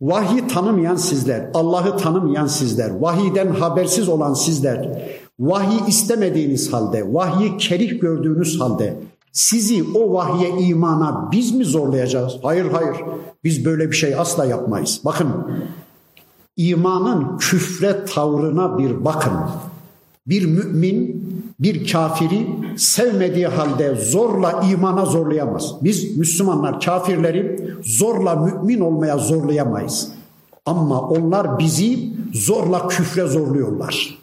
[0.00, 8.00] Vahyi tanımayan sizler, Allah'ı tanımayan sizler, vahiden habersiz olan sizler, vahyi istemediğiniz halde, vahyi kerih
[8.00, 8.96] gördüğünüz halde
[9.32, 12.32] sizi o vahye imana biz mi zorlayacağız?
[12.42, 12.96] Hayır hayır.
[13.44, 15.00] Biz böyle bir şey asla yapmayız.
[15.04, 15.28] Bakın
[16.56, 19.32] imanın küfre tavrına bir bakın.
[20.26, 21.28] Bir mümin
[21.60, 25.74] bir kafiri sevmediği halde zorla imana zorlayamaz.
[25.82, 30.08] Biz Müslümanlar kafirleri zorla mümin olmaya zorlayamayız.
[30.66, 34.18] Ama onlar bizi zorla küfre zorluyorlar.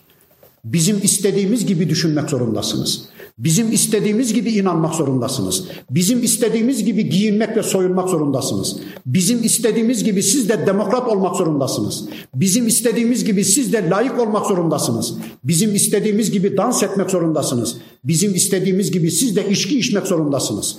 [0.66, 3.10] Bizim istediğimiz gibi düşünmek zorundasınız.
[3.38, 5.68] Bizim istediğimiz gibi inanmak zorundasınız.
[5.90, 8.78] Bizim istediğimiz gibi giyinmek ve soyunmak zorundasınız.
[9.06, 12.06] Bizim istediğimiz gibi siz de demokrat olmak zorundasınız.
[12.36, 15.14] Bizim istediğimiz gibi siz de layık olmak zorundasınız.
[15.44, 17.78] Bizim istediğimiz gibi dans etmek zorundasınız.
[18.04, 20.78] Bizim istediğimiz gibi siz de içki içmek zorundasınız.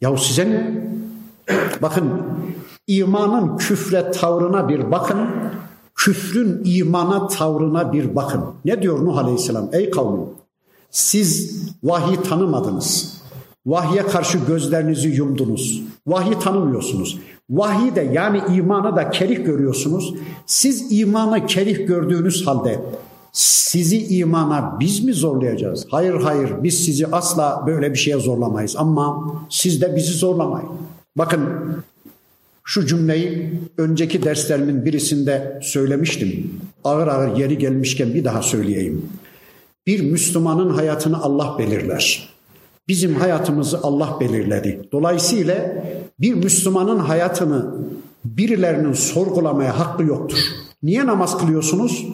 [0.00, 0.84] Yahu size ne?
[1.82, 2.22] Bakın
[2.86, 5.18] imanın küfre tavrına bir bakın.
[5.94, 8.44] Küfrün imana tavrına bir bakın.
[8.64, 9.68] Ne diyor Nuh Aleyhisselam?
[9.72, 10.43] Ey kavmim
[10.94, 13.14] siz vahiy tanımadınız.
[13.66, 15.82] Vahye karşı gözlerinizi yumdunuz.
[16.06, 17.18] Vahiy tanımıyorsunuz.
[17.50, 20.14] Vahiy de yani imanı da kerih görüyorsunuz.
[20.46, 22.80] Siz imanı kerih gördüğünüz halde
[23.32, 25.86] sizi imana biz mi zorlayacağız?
[25.90, 30.68] Hayır hayır biz sizi asla böyle bir şeye zorlamayız ama siz de bizi zorlamayın.
[31.16, 31.40] Bakın
[32.64, 36.60] şu cümleyi önceki derslerimin birisinde söylemiştim.
[36.84, 39.02] Ağır ağır yeri gelmişken bir daha söyleyeyim.
[39.86, 42.28] Bir Müslümanın hayatını Allah belirler.
[42.88, 44.88] Bizim hayatımızı Allah belirledi.
[44.92, 45.84] Dolayısıyla
[46.20, 47.74] bir Müslümanın hayatını
[48.24, 50.38] birilerinin sorgulamaya hakkı yoktur.
[50.82, 52.06] Niye namaz kılıyorsunuz?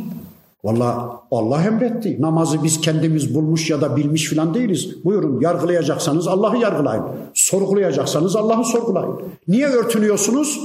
[0.65, 2.23] Valla Allah emretti.
[2.23, 5.05] Namazı biz kendimiz bulmuş ya da bilmiş filan değiliz.
[5.05, 7.05] Buyurun yargılayacaksanız Allah'ı yargılayın.
[7.35, 9.17] Sorgulayacaksanız Allah'ı sorgulayın.
[9.49, 10.61] Niye örtünüyorsunuz?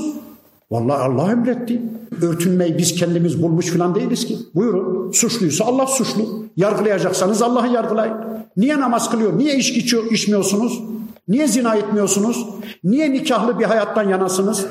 [0.72, 1.82] Valla Allah emretti.
[2.22, 4.38] Örtünmeyi biz kendimiz bulmuş filan değiliz ki.
[4.56, 6.46] Buyurun suçluysa Allah suçlu.
[6.58, 8.16] Yargılayacaksanız Allah'ı yargılayın.
[8.58, 9.38] Niye namaz kılıyor?
[9.38, 10.82] Niye içki içiyor, içmiyorsunuz?
[11.28, 12.46] Niye zina etmiyorsunuz?
[12.84, 14.66] Niye nikahlı bir hayattan yanasınız?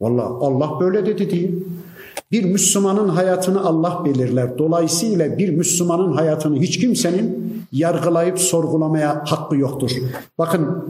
[0.00, 1.50] Valla Allah böyle dedi diye.
[2.32, 4.58] Bir Müslümanın hayatını Allah belirler.
[4.58, 9.90] Dolayısıyla bir Müslümanın hayatını hiç kimsenin yargılayıp sorgulamaya hakkı yoktur.
[10.38, 10.84] Bakın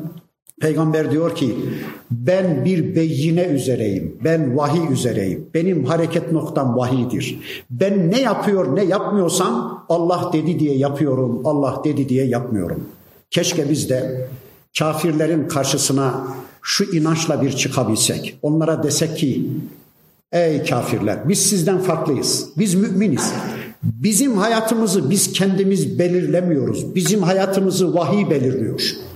[0.62, 1.56] Peygamber diyor ki
[2.10, 4.16] ben bir beyine üzereyim.
[4.24, 5.46] Ben vahiy üzereyim.
[5.54, 7.38] Benim hareket noktam vahiydir.
[7.70, 11.42] Ben ne yapıyor ne yapmıyorsam Allah dedi diye yapıyorum.
[11.44, 12.84] Allah dedi diye yapmıyorum.
[13.30, 14.28] Keşke biz de
[14.78, 16.26] kafirlerin karşısına
[16.62, 18.38] şu inançla bir çıkabilsek.
[18.42, 19.46] Onlara desek ki
[20.32, 22.48] ey kafirler biz sizden farklıyız.
[22.58, 23.32] Biz müminiz.
[23.82, 26.94] Bizim hayatımızı biz kendimiz belirlemiyoruz.
[26.94, 29.11] Bizim hayatımızı vahiy belirliyor.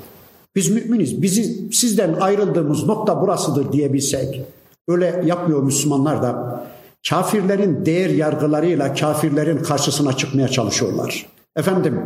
[0.57, 1.23] Biz müminiz.
[1.23, 4.43] Bizi sizden ayrıldığımız nokta burasıdır diyebilsek.
[4.89, 6.65] Öyle yapmıyor Müslümanlar da.
[7.09, 11.27] Kafirlerin değer yargılarıyla kafirlerin karşısına çıkmaya çalışıyorlar.
[11.57, 12.01] Efendim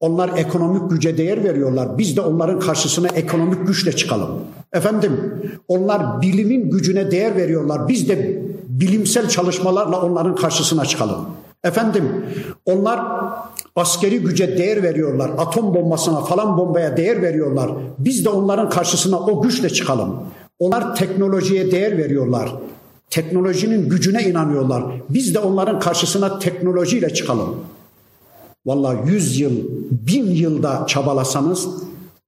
[0.00, 1.98] onlar ekonomik güce değer veriyorlar.
[1.98, 4.30] Biz de onların karşısına ekonomik güçle çıkalım.
[4.72, 5.20] Efendim
[5.68, 7.88] onlar bilimin gücüne değer veriyorlar.
[7.88, 11.26] Biz de bilimsel çalışmalarla onların karşısına çıkalım.
[11.64, 12.24] Efendim
[12.64, 13.00] onlar
[13.76, 15.30] askeri güce değer veriyorlar.
[15.38, 17.70] Atom bombasına falan bombaya değer veriyorlar.
[17.98, 20.16] Biz de onların karşısına o güçle çıkalım.
[20.58, 22.54] Onlar teknolojiye değer veriyorlar.
[23.10, 24.84] Teknolojinin gücüne inanıyorlar.
[25.08, 27.56] Biz de onların karşısına teknolojiyle çıkalım.
[28.66, 29.52] Vallahi yüz yıl,
[29.90, 31.68] bin yılda çabalasanız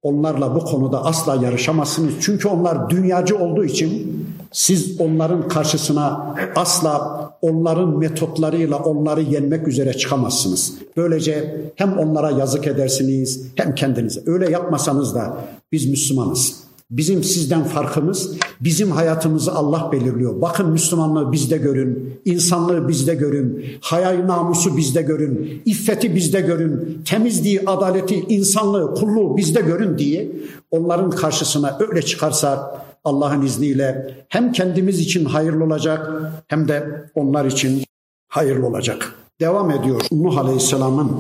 [0.07, 2.15] onlarla bu konuda asla yarışamazsınız.
[2.21, 10.75] Çünkü onlar dünyacı olduğu için siz onların karşısına asla onların metotlarıyla onları yenmek üzere çıkamazsınız.
[10.97, 14.21] Böylece hem onlara yazık edersiniz hem kendinize.
[14.27, 15.37] Öyle yapmasanız da
[15.73, 16.66] biz Müslümanız.
[16.91, 20.41] Bizim sizden farkımız bizim hayatımızı Allah belirliyor.
[20.41, 27.61] Bakın Müslümanlığı bizde görün, insanlığı bizde görün, hayal namusu bizde görün, iffeti bizde görün, temizliği,
[27.67, 30.33] adaleti, insanlığı, kulluğu bizde görün diye
[30.71, 36.11] onların karşısına öyle çıkarsa Allah'ın izniyle hem kendimiz için hayırlı olacak
[36.49, 37.85] hem de onlar için
[38.29, 39.15] hayırlı olacak.
[39.41, 41.11] Devam ediyor Nuh Aleyhisselam'ın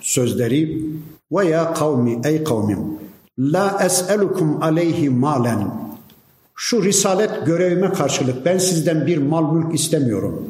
[0.00, 0.82] sözleri
[1.32, 3.03] ve ya kavmi ey kavmim
[3.38, 5.74] La es'elukum aleyhi malen.
[6.54, 10.48] Şu risalet görevime karşılık ben sizden bir mal mülk istemiyorum.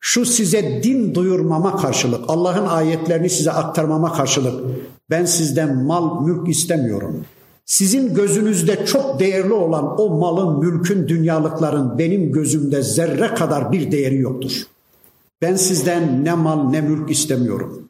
[0.00, 4.64] Şu size din duyurmama karşılık, Allah'ın ayetlerini size aktarmama karşılık
[5.10, 7.24] ben sizden mal mülk istemiyorum.
[7.64, 14.18] Sizin gözünüzde çok değerli olan o malın, mülkün, dünyalıkların benim gözümde zerre kadar bir değeri
[14.18, 14.66] yoktur.
[15.42, 17.89] Ben sizden ne mal ne mülk istemiyorum.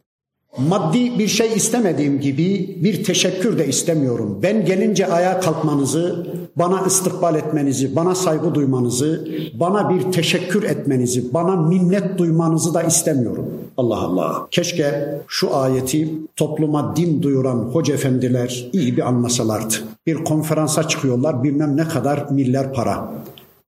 [0.59, 4.39] Maddi bir şey istemediğim gibi bir teşekkür de istemiyorum.
[4.43, 11.57] Ben gelince ayağa kalkmanızı, bana istikbal etmenizi, bana saygı duymanızı, bana bir teşekkür etmenizi, bana
[11.57, 13.47] minnet duymanızı da istemiyorum.
[13.77, 14.47] Allah Allah.
[14.51, 19.75] Keşke şu ayeti topluma din duyuran hoca efendiler iyi bir anlasalardı.
[20.07, 23.13] Bir konferansa çıkıyorlar bilmem ne kadar milyar para.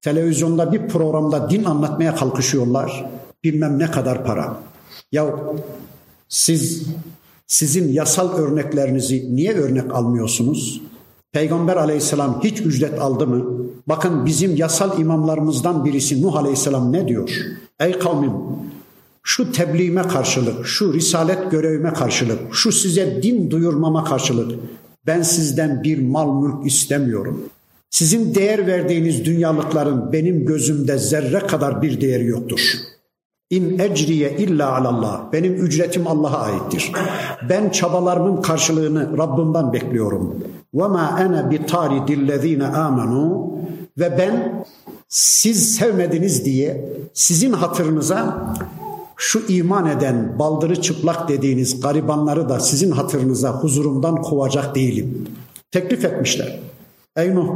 [0.01, 3.07] Televizyonda bir programda din anlatmaya kalkışıyorlar
[3.45, 4.57] bilmem ne kadar para.
[5.13, 5.27] Ya
[6.33, 6.83] siz
[7.47, 10.83] sizin yasal örneklerinizi niye örnek almıyorsunuz?
[11.33, 13.67] Peygamber aleyhisselam hiç ücret aldı mı?
[13.87, 17.31] Bakın bizim yasal imamlarımızdan birisi Nuh aleyhisselam ne diyor?
[17.81, 18.33] Ey kavmim
[19.23, 24.59] şu tebliğime karşılık, şu risalet görevime karşılık, şu size din duyurmama karşılık
[25.07, 27.45] ben sizden bir mal mülk istemiyorum.
[27.91, 32.61] Sizin değer verdiğiniz dünyalıkların benim gözümde zerre kadar bir değeri yoktur.
[33.53, 35.33] İn ecriye illa alallah.
[35.33, 36.93] Benim ücretim Allah'a aittir.
[37.49, 40.45] Ben çabalarımın karşılığını Rabbimden bekliyorum.
[40.75, 43.53] Ve ma ene bi taridillezine amenu
[43.99, 44.65] ve ben
[45.09, 48.47] siz sevmediniz diye sizin hatırınıza
[49.17, 55.29] şu iman eden baldırı çıplak dediğiniz garibanları da sizin hatırınıza huzurumdan kovacak değilim.
[55.71, 56.61] Teklif etmişler.
[57.17, 57.49] Ey Nuh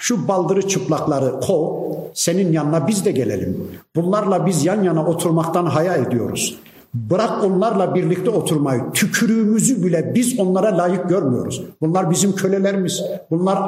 [0.00, 1.83] şu baldırı çıplakları kov
[2.14, 3.68] senin yanına biz de gelelim.
[3.96, 6.58] Bunlarla biz yan yana oturmaktan haya ediyoruz.
[6.94, 8.82] Bırak onlarla birlikte oturmayı.
[8.94, 11.62] Tükürüğümüzü bile biz onlara layık görmüyoruz.
[11.80, 13.02] Bunlar bizim kölelerimiz.
[13.30, 13.58] Bunlar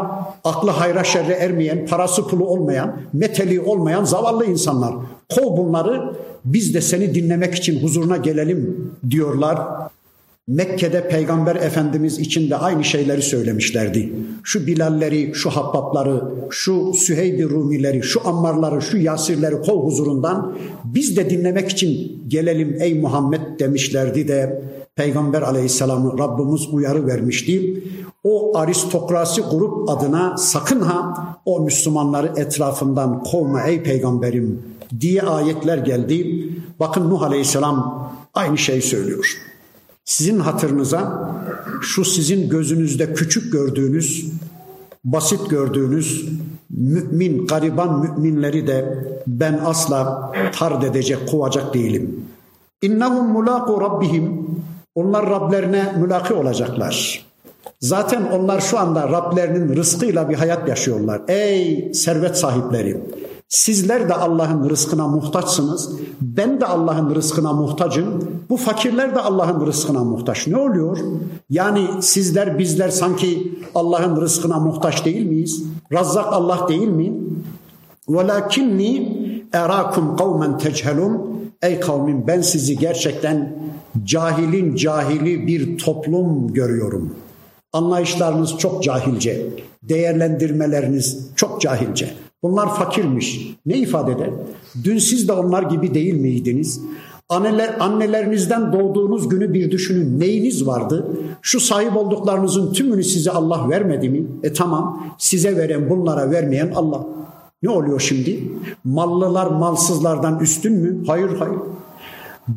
[0.44, 4.94] aklı hayra şerre ermeyen, parası pulu olmayan, meteli olmayan zavallı insanlar.
[5.34, 9.58] Kov bunları biz de seni dinlemek için huzuruna gelelim diyorlar.
[10.48, 14.12] Mekke'de Peygamber Efendimiz için de aynı şeyleri söylemişlerdi.
[14.42, 21.30] Şu Bilalleri, şu Habbapları, şu Süheyb-i Rumileri, şu Ammarları, şu Yasirleri kol huzurundan biz de
[21.30, 24.62] dinlemek için gelelim ey Muhammed demişlerdi de
[24.94, 27.82] Peygamber Aleyhisselam'ı Rabbimiz uyarı vermişti.
[28.24, 34.62] O aristokrasi grup adına sakın ha o Müslümanları etrafından kovma ey peygamberim
[35.00, 36.48] diye ayetler geldi.
[36.80, 39.55] Bakın Nuh Aleyhisselam aynı şeyi söylüyor.
[40.06, 41.30] Sizin hatırınıza
[41.82, 44.32] şu sizin gözünüzde küçük gördüğünüz,
[45.04, 46.28] basit gördüğünüz
[46.70, 52.24] mümin, gariban müminleri de ben asla tard edecek, kovacak değilim.
[52.82, 54.46] İnnehum mulaqu rabbihim.
[54.94, 57.26] Onlar Rablerine mülaki olacaklar.
[57.80, 61.22] Zaten onlar şu anda Rablerinin rızkıyla bir hayat yaşıyorlar.
[61.28, 63.00] Ey servet sahipleri!
[63.48, 65.90] Sizler de Allah'ın rızkına muhtaçsınız.
[66.20, 68.38] Ben de Allah'ın rızkına muhtacım.
[68.50, 70.46] Bu fakirler de Allah'ın rızkına muhtaç.
[70.46, 70.98] Ne oluyor?
[71.50, 75.62] Yani sizler bizler sanki Allah'ın rızkına muhtaç değil miyiz?
[75.92, 77.12] Razzak Allah değil mi?
[78.08, 79.16] Velakinni
[79.52, 81.36] erakum kavmen tecelum.
[81.62, 83.58] Ey kavmim ben sizi gerçekten
[84.04, 87.14] cahilin cahili bir toplum görüyorum.
[87.72, 89.46] Anlayışlarınız çok cahilce.
[89.82, 92.14] Değerlendirmeleriniz çok cahilce.
[92.46, 93.56] Bunlar fakirmiş.
[93.66, 94.30] Ne ifade eder?
[94.84, 96.80] Dün siz de onlar gibi değil miydiniz?
[97.28, 100.20] Anneler, annelerinizden doğduğunuz günü bir düşünün.
[100.20, 101.06] Neyiniz vardı?
[101.42, 104.26] Şu sahip olduklarınızın tümünü size Allah vermedi mi?
[104.42, 105.06] E tamam.
[105.18, 107.06] Size veren bunlara vermeyen Allah.
[107.62, 108.52] Ne oluyor şimdi?
[108.84, 111.04] Mallılar malsızlardan üstün mü?
[111.06, 111.58] Hayır hayır.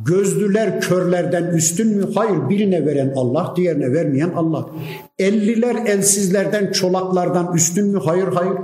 [0.06, 2.06] Gözlüler körlerden üstün mü?
[2.16, 4.66] Hayır birine veren Allah, diğerine vermeyen Allah.
[5.20, 8.00] Elliler elsizlerden, çolaklardan üstün mü?
[8.06, 8.58] Hayır hayır.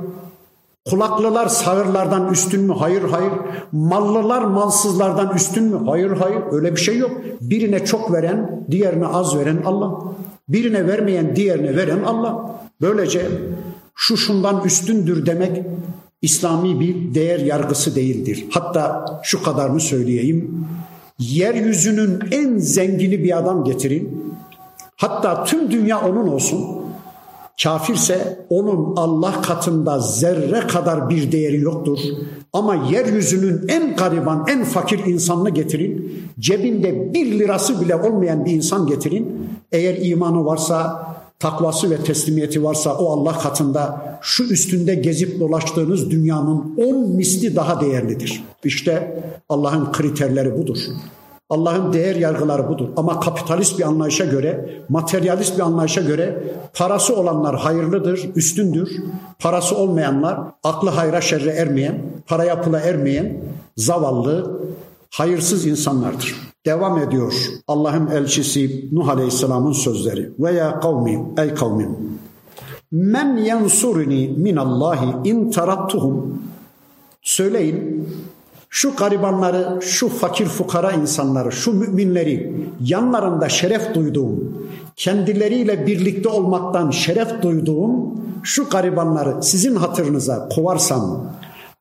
[0.89, 2.73] Kulaklılar sağırlardan üstün mü?
[2.79, 3.31] Hayır hayır.
[3.71, 5.79] Mallılar malsızlardan üstün mü?
[5.85, 6.41] Hayır hayır.
[6.51, 7.11] Öyle bir şey yok.
[7.41, 9.99] Birine çok veren, diğerine az veren Allah.
[10.49, 12.59] Birine vermeyen, diğerine veren Allah.
[12.81, 13.27] Böylece
[13.95, 15.63] şu şundan üstündür demek
[16.21, 18.45] İslami bir değer yargısı değildir.
[18.49, 20.67] Hatta şu kadarını söyleyeyim.
[21.19, 24.33] Yeryüzünün en zengini bir adam getirin.
[24.95, 26.84] Hatta tüm dünya onun olsun.
[27.63, 31.99] Kafirse onun Allah katında zerre kadar bir değeri yoktur.
[32.53, 36.21] Ama yeryüzünün en gariban, en fakir insanını getirin.
[36.39, 39.49] Cebinde bir lirası bile olmayan bir insan getirin.
[39.71, 41.07] Eğer imanı varsa,
[41.39, 47.81] takvası ve teslimiyeti varsa o Allah katında şu üstünde gezip dolaştığınız dünyanın on misli daha
[47.81, 48.43] değerlidir.
[48.63, 50.77] İşte Allah'ın kriterleri budur.
[51.49, 52.89] Allah'ın değer yargıları budur.
[52.97, 56.43] Ama kapitalist bir anlayışa göre, materyalist bir anlayışa göre
[56.73, 58.91] parası olanlar hayırlıdır, üstündür.
[59.39, 63.41] Parası olmayanlar aklı hayra şerre ermeyen, paraya pula ermeyen
[63.77, 64.61] zavallı,
[65.09, 66.35] hayırsız insanlardır.
[66.65, 67.33] Devam ediyor
[67.67, 70.31] Allah'ın elçisi Nuh Aleyhisselam'ın sözleri.
[70.39, 71.97] Ve ya kavmi, ey kavmim.
[72.91, 76.41] Men yansuruni minallahi in tarattuhum.
[77.21, 78.07] Söyleyin
[78.75, 87.41] şu garibanları, şu fakir fukara insanları, şu müminleri yanlarında şeref duyduğum, kendileriyle birlikte olmaktan şeref
[87.41, 91.31] duyduğum şu garibanları sizin hatırınıza kovarsam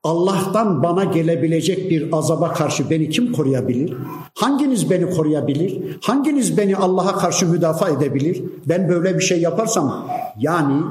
[0.04, 3.94] Allah'tan bana gelebilecek bir azaba karşı beni kim koruyabilir?
[4.34, 5.98] Hanginiz beni koruyabilir?
[6.02, 8.42] Hanginiz beni Allah'a karşı müdafaa edebilir?
[8.66, 10.82] Ben böyle bir şey yaparsam yani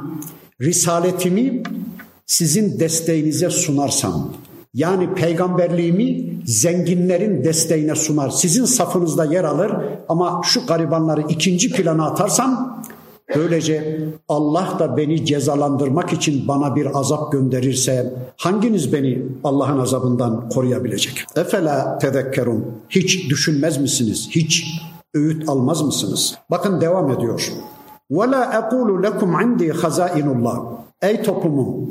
[0.61, 1.63] risaletimi
[2.25, 4.29] sizin desteğinize sunarsam
[4.73, 8.29] yani peygamberliğimi zenginlerin desteğine sunar.
[8.29, 9.71] Sizin safınızda yer alır
[10.09, 12.83] ama şu garibanları ikinci plana atarsam
[13.35, 13.99] böylece
[14.29, 21.25] Allah da beni cezalandırmak için bana bir azap gönderirse hanginiz beni Allah'ın azabından koruyabilecek?
[21.35, 22.65] Efela tedekkerun.
[22.89, 24.27] Hiç düşünmez misiniz?
[24.31, 24.81] Hiç
[25.13, 26.37] öğüt almaz mısınız?
[26.51, 27.51] Bakın devam ediyor.
[28.11, 30.61] Ve la ekulu lekum indi hazainullah.
[31.01, 31.87] Ey toplumum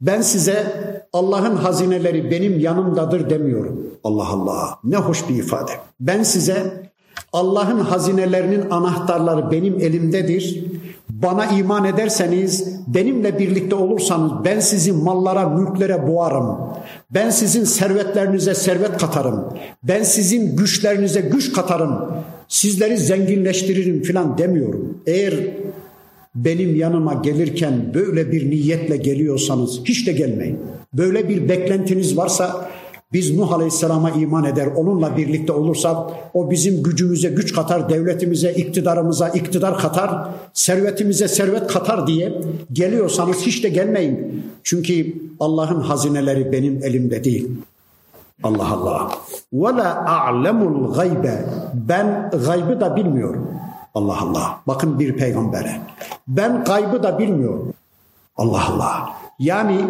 [0.00, 0.66] ben size
[1.12, 3.86] Allah'ın hazineleri benim yanımdadır demiyorum.
[4.04, 5.70] Allah Allah ne hoş bir ifade.
[6.00, 6.86] Ben size
[7.32, 10.64] Allah'ın hazinelerinin anahtarları benim elimdedir.
[11.10, 16.58] Bana iman ederseniz, benimle birlikte olursanız ben sizi mallara, mülklere boğarım.
[17.10, 19.44] Ben sizin servetlerinize servet katarım.
[19.82, 22.12] Ben sizin güçlerinize güç katarım.
[22.48, 24.98] Sizleri zenginleştiririm filan demiyorum.
[25.06, 25.34] Eğer
[26.34, 30.58] benim yanıma gelirken böyle bir niyetle geliyorsanız hiç de gelmeyin.
[30.96, 32.68] Böyle bir beklentiniz varsa
[33.12, 35.96] biz Nuh Aleyhisselam'a iman eder, onunla birlikte olursak
[36.34, 42.40] o bizim gücümüze güç katar, devletimize, iktidarımıza iktidar katar, servetimize servet katar diye
[42.72, 44.44] geliyorsanız hiç de gelmeyin.
[44.62, 47.48] Çünkü Allah'ın hazineleri benim elimde değil.
[48.42, 49.10] Allah Allah.
[49.52, 51.46] Ve la a'lemul gaybe.
[51.74, 53.48] Ben gaybı da bilmiyorum.
[53.94, 54.60] Allah Allah.
[54.66, 55.80] Bakın bir peygambere.
[56.28, 57.72] Ben kaybı da bilmiyorum.
[58.36, 59.10] Allah Allah.
[59.38, 59.80] Yani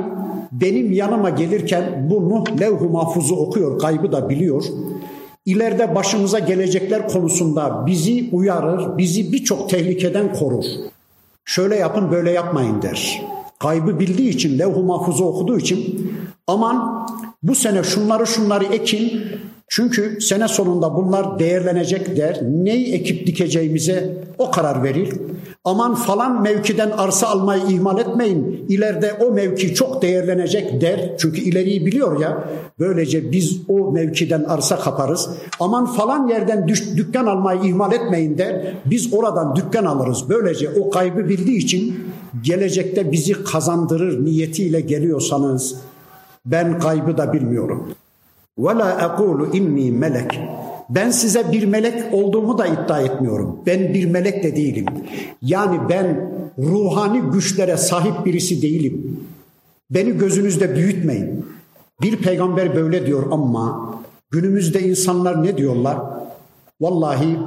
[0.52, 4.64] benim yanıma gelirken bu Nuh levh-u mahfuzu okuyor, kaybı da biliyor.
[5.46, 10.64] İleride başımıza gelecekler konusunda bizi uyarır, bizi birçok tehlikeden korur.
[11.44, 13.22] Şöyle yapın, böyle yapmayın der.
[13.58, 16.10] Kaybı bildiği için, levh-u mahfuzu okuduğu için
[16.46, 17.06] aman
[17.42, 19.22] bu sene şunları şunları ekin,
[19.68, 22.40] çünkü sene sonunda bunlar değerlenecek der.
[22.42, 25.12] Neyi ekip dikeceğimize o karar verir.
[25.66, 28.66] Aman falan mevkiden arsa almayı ihmal etmeyin.
[28.68, 31.14] İleride o mevki çok değerlenecek der.
[31.18, 32.44] Çünkü ileriyi biliyor ya.
[32.80, 35.28] Böylece biz o mevkiden arsa kaparız.
[35.60, 38.74] Aman falan yerden düş, dükkan almayı ihmal etmeyin der.
[38.84, 40.28] Biz oradan dükkan alırız.
[40.28, 42.08] Böylece o kaybı bildiği için
[42.42, 45.76] gelecekte bizi kazandırır niyetiyle geliyorsanız
[46.46, 47.88] ben kaybı da bilmiyorum.
[48.58, 50.40] Ve la ekulu inni melek.
[50.90, 53.58] Ben size bir melek olduğumu da iddia etmiyorum.
[53.66, 54.86] Ben bir melek de değilim.
[55.42, 59.20] Yani ben ruhani güçlere sahip birisi değilim.
[59.90, 61.46] Beni gözünüzde büyütmeyin.
[62.02, 63.94] Bir peygamber böyle diyor ama
[64.30, 65.98] günümüzde insanlar ne diyorlar?
[66.80, 67.38] Vallahi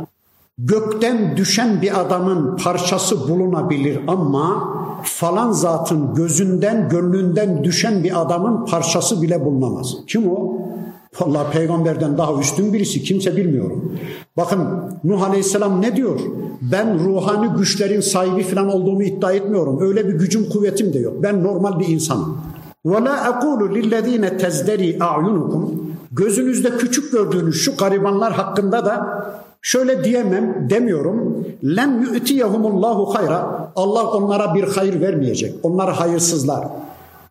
[0.58, 4.74] gökten düşen bir adamın parçası bulunabilir ama
[5.04, 9.96] falan zatın gözünden, gönlünden düşen bir adamın parçası bile bulunamaz.
[10.08, 10.69] Kim o?
[11.21, 13.99] Vallahi peygamberden daha üstün birisi kimse bilmiyorum.
[14.37, 14.61] Bakın
[15.05, 16.21] Nuh Aleyhisselam ne diyor?
[16.63, 19.81] Ben ruhani güçlerin sahibi falan olduğumu iddia etmiyorum.
[19.81, 21.23] Öyle bir gücüm kuvvetim de yok.
[21.23, 22.39] Ben normal bir insanım.
[22.87, 25.69] وَلَا أَقُولُ لِلَّذ۪ينَ تَزْدَرِي اَعْيُنُكُمْ
[26.13, 29.25] Gözünüzde küçük gördüğünüz şu garibanlar hakkında da
[29.63, 31.47] şöyle diyemem demiyorum.
[31.63, 33.71] لَنْ يُؤْتِيَهُمُ اللّٰهُ hayra.
[33.77, 35.55] Allah onlara bir hayır vermeyecek.
[35.63, 36.69] Onlar hayırsızlar.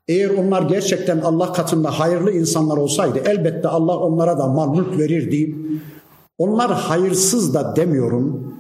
[0.09, 5.57] Eğer onlar gerçekten Allah katında hayırlı insanlar olsaydı elbette Allah onlara da mal mülk verirdi.
[6.39, 8.55] Onlar hayırsız da demiyorum.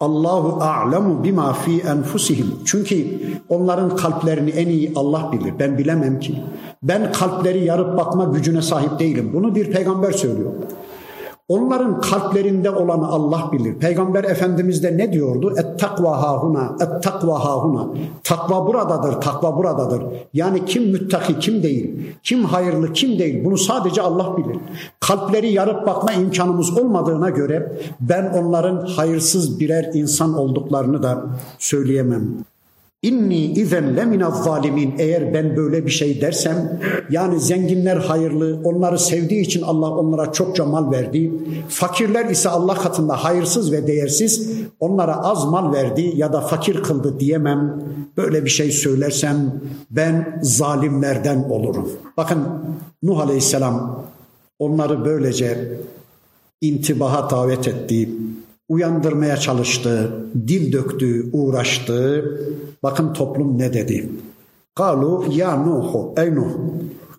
[0.00, 2.46] Allahu a'lemu bima fi enfusihim.
[2.64, 3.06] Çünkü
[3.48, 5.54] onların kalplerini en iyi Allah bilir.
[5.58, 6.42] Ben bilemem ki.
[6.82, 9.30] Ben kalpleri yarıp bakma gücüne sahip değilim.
[9.34, 10.52] Bunu bir peygamber söylüyor.
[11.48, 13.74] Onların kalplerinde olanı Allah bilir.
[13.74, 15.54] Peygamber Efendimiz de ne diyordu?
[15.58, 17.88] Et takva hahuna, et takva hahuna.
[18.24, 20.02] Takva buradadır, takva buradadır.
[20.34, 24.56] Yani kim müttaki, kim değil, kim hayırlı, kim değil bunu sadece Allah bilir.
[25.00, 31.24] Kalpleri yarıp bakma imkanımız olmadığına göre ben onların hayırsız birer insan olduklarını da
[31.58, 32.24] söyleyemem.
[33.02, 36.80] İnni izen lemine zalimin eğer ben böyle bir şey dersem
[37.10, 41.32] yani zenginler hayırlı onları sevdiği için Allah onlara çokça mal verdi.
[41.68, 47.20] Fakirler ise Allah katında hayırsız ve değersiz onlara az mal verdi ya da fakir kıldı
[47.20, 47.82] diyemem.
[48.16, 51.92] Böyle bir şey söylersem ben zalimlerden olurum.
[52.16, 52.38] Bakın
[53.02, 54.06] Nuh Aleyhisselam
[54.58, 55.78] onları böylece
[56.60, 58.08] intibaha davet etti
[58.68, 60.12] uyandırmaya çalıştı,
[60.48, 62.24] dil döktü, uğraştı.
[62.86, 64.08] Bakın toplum ne dedi?
[64.74, 66.50] Kalu ya Nuhu, ey Nuh,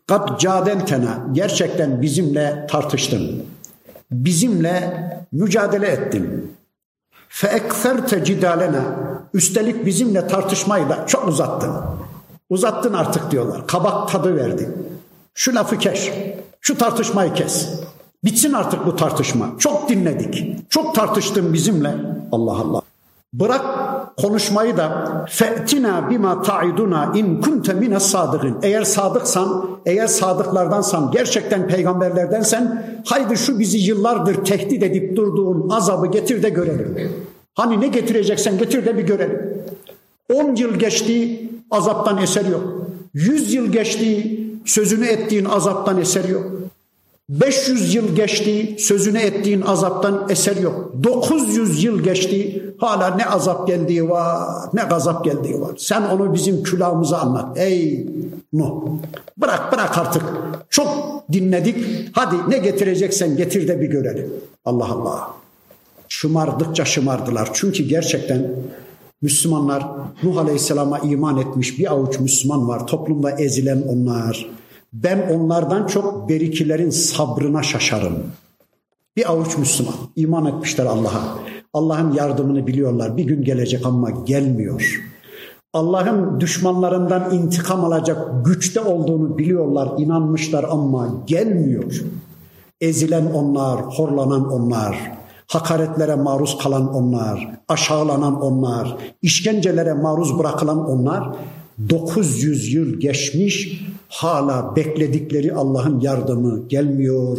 [0.07, 3.43] kad cadeltena, gerçekten bizimle tartıştın.
[4.11, 4.93] Bizimle
[5.31, 6.51] mücadele ettin.
[7.29, 8.83] Fe ekferte cidalena,
[9.33, 11.71] üstelik bizimle tartışmayı da çok uzattın.
[12.49, 13.67] Uzattın artık diyorlar.
[13.67, 14.69] Kabak tadı verdi.
[15.33, 16.09] Şu lafı kes.
[16.61, 17.69] Şu tartışmayı kes.
[18.23, 19.49] Bitsin artık bu tartışma.
[19.59, 20.55] Çok dinledik.
[20.69, 21.95] Çok tartıştın bizimle.
[22.31, 22.81] Allah Allah.
[23.33, 23.76] Bırak
[24.17, 28.57] konuşmayı da fe'tina bima ta'iduna in kunte mine sadıkın.
[28.63, 36.43] Eğer sadıksan, eğer sadıklardansan, gerçekten peygamberlerdensen haydi şu bizi yıllardır tehdit edip durduğun azabı getir
[36.43, 37.11] de görelim.
[37.53, 39.63] Hani ne getireceksen getir de bir görelim.
[40.33, 42.63] 10 yıl geçti azaptan eser yok.
[43.13, 46.43] 100 yıl geçti sözünü ettiğin azaptan eser yok.
[47.29, 50.93] 500 yıl geçti sözüne ettiğin azaptan eser yok.
[51.03, 55.71] 900 yıl geçti hala ne azap geldiği var ne gazap geldiği var.
[55.77, 57.57] Sen onu bizim külahımıza anlat.
[57.59, 58.07] Ey
[58.53, 58.87] Nuh
[59.37, 60.23] bırak bırak artık
[60.69, 61.77] çok dinledik
[62.11, 64.33] hadi ne getireceksen getir de bir görelim.
[64.65, 65.31] Allah Allah
[66.09, 68.51] şımardıkça şımardılar çünkü gerçekten
[69.21, 69.87] Müslümanlar
[70.23, 74.49] Nuh Aleyhisselam'a iman etmiş bir avuç Müslüman var toplumda ezilen onlar.
[75.03, 78.13] Ben onlardan çok berikilerin sabrına şaşarım.
[79.17, 81.39] Bir avuç Müslüman iman etmişler Allah'a.
[81.73, 83.17] Allah'ın yardımını biliyorlar.
[83.17, 85.03] Bir gün gelecek ama gelmiyor.
[85.73, 92.03] Allah'ın düşmanlarından intikam alacak güçte olduğunu biliyorlar, inanmışlar ama gelmiyor.
[92.81, 95.11] Ezilen onlar, horlanan onlar,
[95.47, 101.35] hakaretlere maruz kalan onlar, aşağılanan onlar, işkencelere maruz bırakılan onlar
[101.89, 107.37] 900 yıl geçmiş hala bekledikleri Allah'ın yardımı gelmiyor.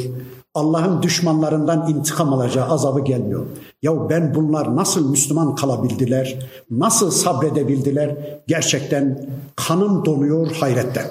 [0.54, 3.46] Allah'ın düşmanlarından intikam alacağı azabı gelmiyor.
[3.82, 6.38] Ya ben bunlar nasıl Müslüman kalabildiler?
[6.70, 8.16] Nasıl sabredebildiler?
[8.46, 11.06] Gerçekten kanım donuyor hayretten.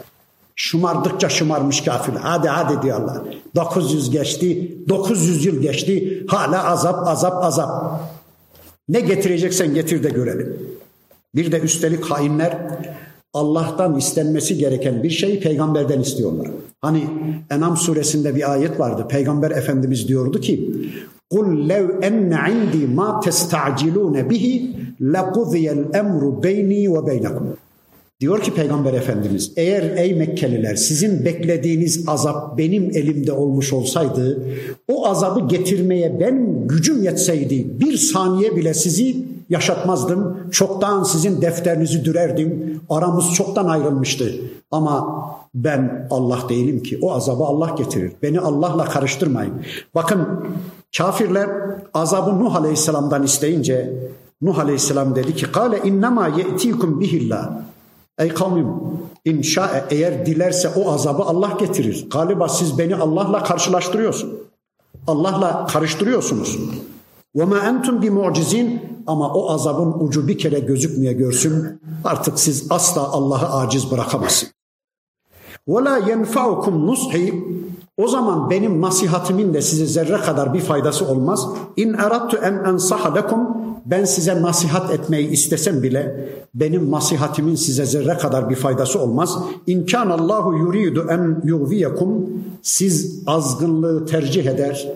[0.55, 2.13] Şımardıkça şımarmış kafir.
[2.13, 3.17] Hadi hadi diyorlar.
[3.55, 6.25] 900 geçti, 900 yıl geçti.
[6.27, 8.01] Hala azap, azap, azap.
[8.89, 10.57] Ne getireceksen getir de görelim.
[11.35, 12.57] Bir de üstelik hainler
[13.36, 16.46] Allah'tan istenmesi gereken bir şeyi peygamberden istiyorlar.
[16.80, 17.04] Hani
[17.50, 19.06] Enam suresinde bir ayet vardı.
[19.08, 20.70] Peygamber Efendimiz diyordu ki
[21.32, 24.46] قُلْ لَوْ اَنَّ عِنْدِي مَا تَسْتَعْجِلُونَ بِهِ
[25.14, 27.46] لَقُضِيَ الْاَمْرُ بَيْنِي وَبَيْنَكُمْ
[28.20, 34.42] Diyor ki Peygamber Efendimiz eğer ey Mekkeliler sizin beklediğiniz azap benim elimde olmuş olsaydı
[34.88, 39.16] o azabı getirmeye ben gücüm yetseydi bir saniye bile sizi
[39.49, 40.49] yaşatmazdım.
[40.51, 42.81] Çoktan sizin defterinizi dürerdim.
[42.89, 44.31] Aramız çoktan ayrılmıştı.
[44.71, 45.23] Ama
[45.55, 48.11] ben Allah değilim ki o azabı Allah getirir.
[48.23, 49.53] Beni Allah'la karıştırmayın.
[49.95, 50.27] Bakın
[50.97, 51.49] kafirler
[51.93, 53.93] azabı Nuh Aleyhisselam'dan isteyince
[54.41, 57.49] Nuh Aleyhisselam dedi ki kale innema ye'tikum bihillah
[58.17, 58.67] Ey kavmim
[59.25, 62.07] inşa eğer dilerse o azabı Allah getirir.
[62.11, 64.39] Galiba siz beni Allah'la karşılaştırıyorsun.
[65.07, 66.57] Allah'la karıştırıyorsunuz.
[67.37, 71.81] Entum bi mucizin ama o azabın ucu bir kere gözükmeye görsün.
[72.03, 74.53] Artık siz asla Allah'ı aciz bırakamazsınız.
[75.69, 77.43] La yenfa'ukum nushi
[77.97, 81.47] o zaman benim nasihatimin de size zerre kadar bir faydası olmaz.
[81.77, 83.39] İn erattu en ensaha lekum
[83.85, 89.37] ben size nasihat etmeyi istesem bile benim nasihatimin size zerre kadar bir faydası olmaz.
[89.67, 92.29] İmkan Allahu yuridu en yuviyekum
[92.61, 94.87] siz azgınlığı tercih eder.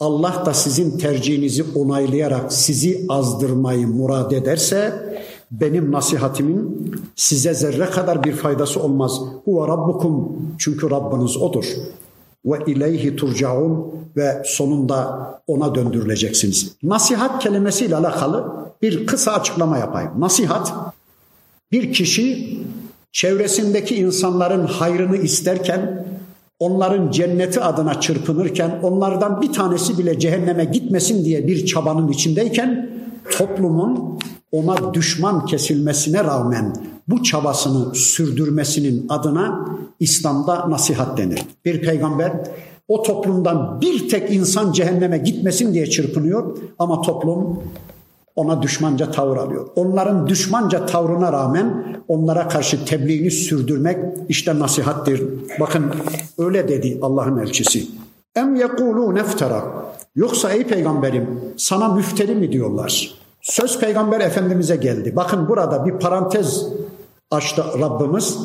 [0.00, 4.92] Allah da sizin tercihinizi onaylayarak sizi azdırmayı murad ederse
[5.50, 9.20] benim nasihatimin size zerre kadar bir faydası olmaz.
[9.44, 11.64] Huve rabbukum çünkü Rabbiniz odur
[12.46, 16.72] ve ileyhi turcaun ve sonunda ona döndürüleceksiniz.
[16.82, 20.10] Nasihat kelimesiyle alakalı bir kısa açıklama yapayım.
[20.18, 20.72] Nasihat
[21.72, 22.58] bir kişi
[23.12, 25.99] çevresindeki insanların hayrını isterken
[26.60, 32.90] onların cenneti adına çırpınırken onlardan bir tanesi bile cehenneme gitmesin diye bir çabanın içindeyken
[33.38, 34.18] toplumun
[34.52, 36.76] ona düşman kesilmesine rağmen
[37.08, 39.68] bu çabasını sürdürmesinin adına
[40.00, 41.42] İslam'da nasihat denir.
[41.64, 42.32] Bir peygamber
[42.88, 47.62] o toplumdan bir tek insan cehenneme gitmesin diye çırpınıyor ama toplum
[48.36, 49.66] ona düşmanca tavır alıyor.
[49.76, 55.22] Onların düşmanca tavrına rağmen onlara karşı tebliğini sürdürmek işte nasihattir.
[55.60, 55.84] Bakın
[56.38, 57.86] öyle dedi Allah'ın elçisi.
[58.36, 59.64] Em yekulu neftara.
[60.16, 63.14] Yoksa ey peygamberim sana müfteri mi diyorlar?
[63.42, 65.12] Söz peygamber efendimize geldi.
[65.16, 66.66] Bakın burada bir parantez
[67.30, 68.38] açtı Rabbimiz.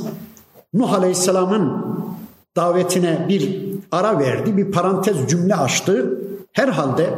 [0.73, 1.85] Nuh Aleyhisselam'ın
[2.55, 6.19] davetine bir ara verdi, bir parantez cümle açtı.
[6.51, 7.09] Herhalde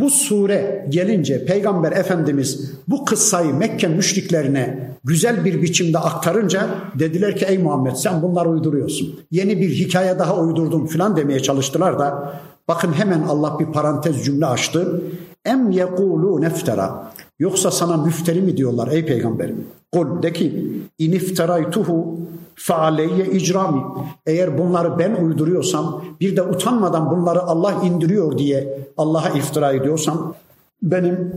[0.00, 7.44] bu sure gelince Peygamber Efendimiz bu kıssayı Mekke müşriklerine güzel bir biçimde aktarınca dediler ki
[7.48, 9.20] ey Muhammed sen bunları uyduruyorsun.
[9.30, 12.34] Yeni bir hikaye daha uydurdun filan demeye çalıştılar da
[12.68, 15.02] bakın hemen Allah bir parantez cümle açtı.
[15.44, 17.12] Em yekulu neftera.
[17.40, 19.66] Yoksa sana müfteri mi diyorlar ey peygamberim?
[19.92, 22.20] Kul de ki inifteraytuhu
[22.54, 23.82] faaleyye icrami.
[24.26, 30.34] Eğer bunları ben uyduruyorsam bir de utanmadan bunları Allah indiriyor diye Allah'a iftira ediyorsam
[30.82, 31.32] benim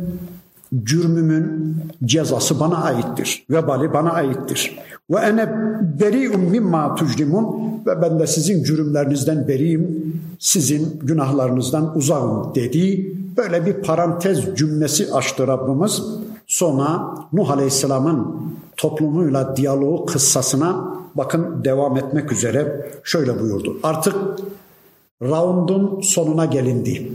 [0.84, 1.76] cürmümün
[2.06, 3.46] cezası bana aittir.
[3.50, 4.80] Vebali bana aittir.
[5.12, 5.50] Ve ene
[6.00, 7.46] beri'un mimma tucrimun
[7.86, 13.16] ve ben de sizin cürümlerinizden beriyim, sizin günahlarınızdan uzağım dedi.
[13.38, 16.04] Böyle bir parantez cümlesi açtı Rabbimiz.
[16.48, 18.36] Sonra Nuh Aleyhisselam'ın
[18.78, 23.80] toplumuyla diyaloğu kıssasına bakın devam etmek üzere şöyle buyurdu.
[23.84, 24.16] Artık
[25.22, 27.12] raundun sonuna gelindi.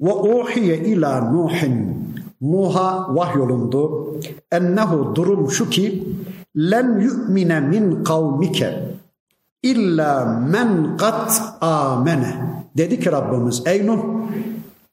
[0.00, 1.98] Ve uhiye ila Nuhin
[2.40, 4.14] Nuh'a vahyolundu.
[4.52, 6.04] Ennehu durum şu ki
[6.56, 8.90] len yu'mine min kavmike
[9.62, 12.36] illa men kat amene.
[12.76, 13.98] Dedi ki Rabbimiz ey Nuh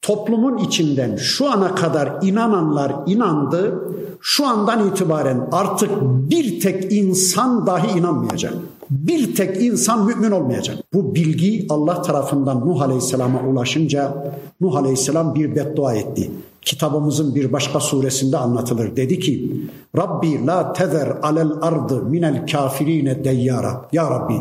[0.08, 3.80] toplumun içinden şu ana kadar inananlar inandı.
[4.22, 8.54] Şu andan itibaren artık bir tek insan dahi inanmayacak.
[8.90, 10.78] Bir tek insan mümin olmayacak.
[10.94, 16.32] Bu bilgi Allah tarafından Nuh Aleyhisselam'a ulaşınca Nuh Aleyhisselam bir beddua etti
[16.68, 18.96] kitabımızın bir başka suresinde anlatılır.
[18.96, 19.52] Dedi ki
[19.98, 23.86] Rabbi la tezer alel ardı minel kafirine deyyara.
[23.92, 24.34] Ya Rabbi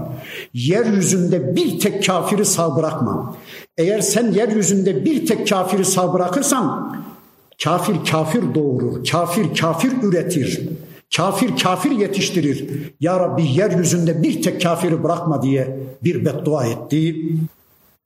[0.54, 3.34] yeryüzünde bir tek kafiri sağ bırakma.
[3.78, 6.96] Eğer sen yeryüzünde bir tek kafiri sağ bırakırsan
[7.64, 9.04] kafir kafir doğurur.
[9.04, 10.68] Kafir kafir üretir.
[11.16, 12.68] Kafir kafir yetiştirir.
[13.00, 17.16] Ya Rabbi yeryüzünde bir tek kafiri bırakma diye bir beddua etti.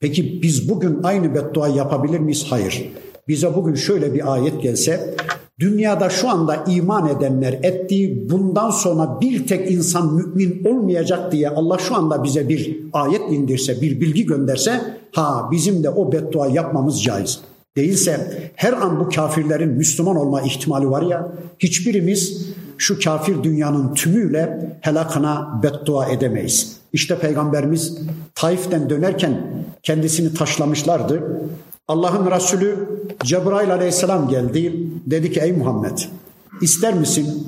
[0.01, 2.47] Peki biz bugün aynı beddua yapabilir miyiz?
[2.51, 2.93] Hayır.
[3.29, 5.15] bize bugün şöyle bir ayet gelse
[5.61, 11.79] dünyada şu anda iman edenler ettiği bundan sonra bir tek insan mümin olmayacak diye Allah
[11.79, 14.81] şu anda bize bir ayet indirse, bir bilgi gönderse
[15.13, 17.41] ha bizim de o beddua yapmamız caiz.
[17.77, 22.47] Değilse her an bu kafirlerin Müslüman olma ihtimali var ya hiçbirimiz
[22.79, 26.77] şu kafir dünyanın tümüyle helakına beddua edemeyiz.
[26.93, 27.99] İşte Peygamberimiz
[28.35, 31.23] Taif'ten dönerken kendisini taşlamışlardı.
[31.89, 32.89] Allah'ın Resulü
[33.25, 34.90] Cebrail aleyhisselam geldi.
[35.07, 35.99] Dedi ki ey Muhammed
[36.63, 37.47] ister misin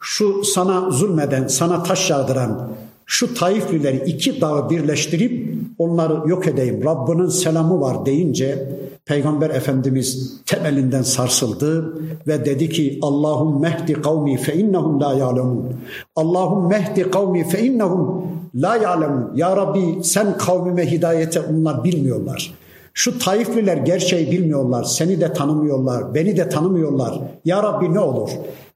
[0.00, 2.70] şu sana zulmeden, sana taş yağdıran
[3.06, 6.84] şu Taiflileri iki dağı birleştirip onları yok edeyim.
[6.84, 8.68] Rabbinin selamı var deyince
[9.04, 11.94] Peygamber Efendimiz temelinden sarsıldı
[12.26, 15.72] ve dedi ki Allahum mehdi kavmi fe innahum la ya'lemun.
[16.16, 18.24] Allahum mehdi kavmi fe innahum
[18.54, 19.36] la ya'lemun.
[19.36, 22.54] Ya Rabbi sen kavmime hidayete onlar bilmiyorlar.
[22.94, 27.20] Şu Taifliler gerçeği bilmiyorlar, seni de tanımıyorlar, beni de tanımıyorlar.
[27.44, 28.30] Ya Rabbi ne olur?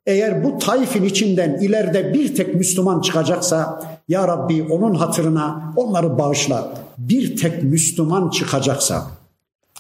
[0.07, 6.73] Eğer bu Taif'in içinden ileride bir tek Müslüman çıkacaksa Ya Rabbi onun hatırına onları bağışla.
[6.99, 9.07] Bir tek Müslüman çıkacaksa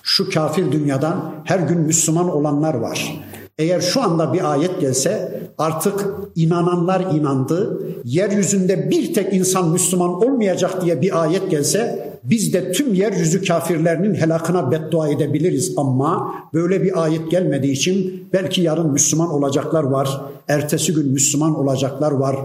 [0.02, 3.20] şu kafir dünyadan her gün Müslüman olanlar var.
[3.58, 7.80] Eğer şu anda bir ayet gelse artık inananlar inandı.
[8.04, 14.15] Yeryüzünde bir tek insan Müslüman olmayacak diye bir ayet gelse biz de tüm yeryüzü kafirlerinin
[14.15, 20.21] helakına beddua edebiliriz ama böyle bir ayet gelmediği için belki yarın Müslüman olacaklar var.
[20.47, 22.35] Ertesi gün Müslüman olacaklar var.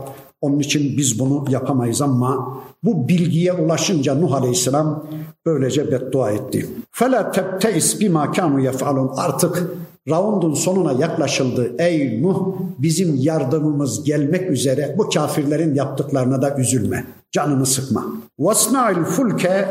[0.40, 5.06] Onun için biz bunu yapamayız ama bu bilgiye ulaşınca Nuh Aleyhisselam
[5.46, 6.66] böylece beddua etti.
[6.92, 9.70] فَلَا تَبْتَئِسْ بِمَا كَانُوا يَفْعَلُونَ Artık
[10.08, 11.72] raundun sonuna yaklaşıldı.
[11.78, 17.04] Ey Nuh bizim yardımımız gelmek üzere bu kafirlerin yaptıklarına da üzülme.
[17.33, 18.05] Canını sıkma.
[18.39, 19.67] Vasna'il fulke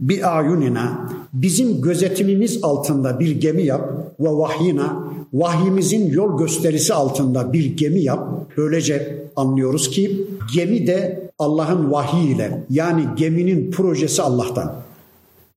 [0.00, 7.76] bi ayunina bizim gözetimimiz altında bir gemi yap ve vahyina vahyimizin yol gösterisi altında bir
[7.76, 8.28] gemi yap.
[8.56, 14.85] Böylece anlıyoruz ki gemi de Allah'ın vahiy ile yani geminin projesi Allah'tan.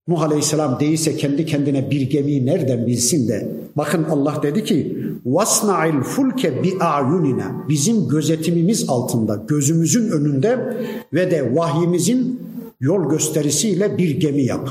[0.09, 6.01] Nuh Aleyhisselam değilse kendi kendine bir gemiyi nereden bilsin de bakın Allah dedi ki vasna'il
[6.01, 10.77] fulke bi ayunina bizim gözetimimiz altında gözümüzün önünde
[11.13, 12.39] ve de vahyimizin
[12.79, 14.69] yol gösterisiyle bir gemi yap.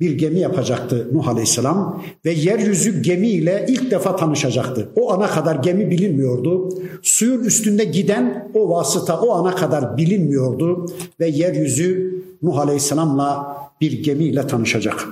[0.00, 4.88] Bir gemi yapacaktı Nuh Aleyhisselam ve yeryüzü gemiyle ilk defa tanışacaktı.
[4.96, 6.68] O ana kadar gemi bilinmiyordu.
[7.02, 10.86] Suyun üstünde giden o vasıta o ana kadar bilinmiyordu
[11.20, 15.08] ve yeryüzü Nuh Aleyhisselam'la bir gemiyle tanışacak.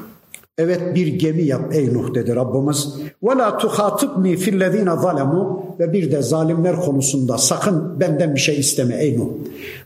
[0.58, 2.88] Evet bir gemi yap ey Nuh dedi Rabbimiz.
[3.22, 8.94] Ve la tuhatibni fillezine zalemu ve bir de zalimler konusunda sakın benden bir şey isteme
[8.94, 9.28] ey Nuh.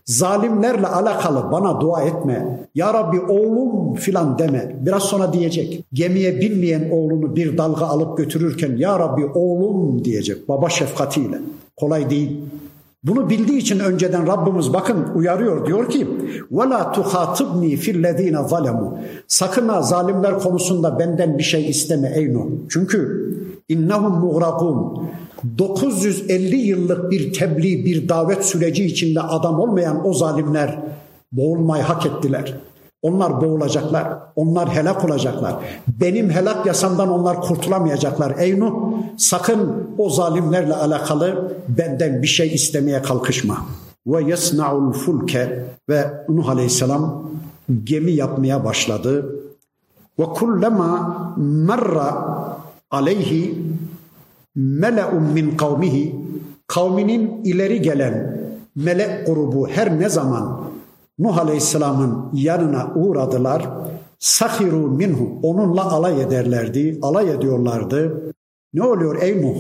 [0.05, 2.61] Zalimlerle alakalı bana dua etme.
[2.75, 4.77] Ya Rabbi oğlum filan deme.
[4.81, 5.85] Biraz sonra diyecek.
[5.93, 11.39] Gemiye binmeyen oğlunu bir dalga alıp götürürken Ya Rabbi oğlum diyecek baba şefkatiyle.
[11.77, 12.41] Kolay değil.
[13.06, 16.08] Bunu bildiği için önceden Rabbimiz bakın uyarıyor diyor ki
[16.52, 18.98] وَلَا تُخَاطِبْنِي فِي الَّذ۪ينَ ظَلَمُوا
[19.28, 22.46] Sakın ha zalimler konusunda benden bir şey isteme ey Nuh.
[22.70, 23.32] Çünkü
[23.70, 25.04] innahum muğrakun
[25.58, 30.80] 950 yıllık bir tebliğ, bir davet süreci içinde adam olmayan o zalimler
[31.32, 32.54] boğulmayı hak ettiler.
[33.07, 35.55] Onlar boğulacaklar, onlar helak olacaklar.
[36.01, 38.35] Benim helak yasamdan onlar kurtulamayacaklar.
[38.39, 38.75] Ey Nuh
[39.17, 43.57] sakın o zalimlerle alakalı benden bir şey istemeye kalkışma.
[44.07, 47.31] Ve yesna'ul fulke ve Nuh Aleyhisselam
[47.85, 49.37] gemi yapmaya başladı.
[50.19, 52.15] Ve kullema merra
[52.91, 53.59] aleyhi
[54.57, 56.15] mele'un min kavmihi
[56.67, 58.41] kavminin ileri gelen
[58.77, 60.66] melek grubu her ne zaman
[61.19, 63.69] Nuh Aleyhisselam'ın yanına uğradılar.
[64.19, 68.33] Sahiru minhu onunla alay ederlerdi, alay ediyorlardı.
[68.75, 69.57] Ne oluyor ey Nuh?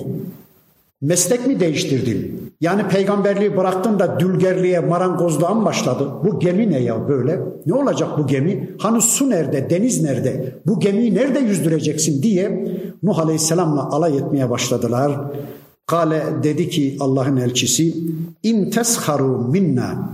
[1.00, 2.52] Meslek mi değiştirdin?
[2.60, 6.08] Yani peygamberliği bıraktın da dülgerliğe, marangozluğa mı başladı?
[6.24, 7.40] Bu gemi ne ya böyle?
[7.66, 8.70] Ne olacak bu gemi?
[8.78, 10.54] Hani su nerede, deniz nerede?
[10.66, 12.68] Bu gemiyi nerede yüzdüreceksin diye
[13.02, 15.20] Nuh Aleyhisselam'la alay etmeye başladılar.
[15.86, 17.94] Kale dedi ki Allah'ın elçisi
[18.42, 20.10] in tesharu minna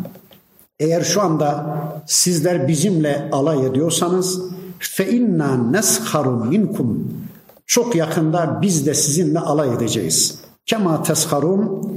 [0.82, 1.66] eğer şu anda
[2.06, 4.40] sizler bizimle alay ediyorsanız
[4.78, 7.08] fe inna nesharu minkum
[7.66, 10.38] çok yakında biz de sizinle alay edeceğiz.
[10.66, 11.92] Kema tesharun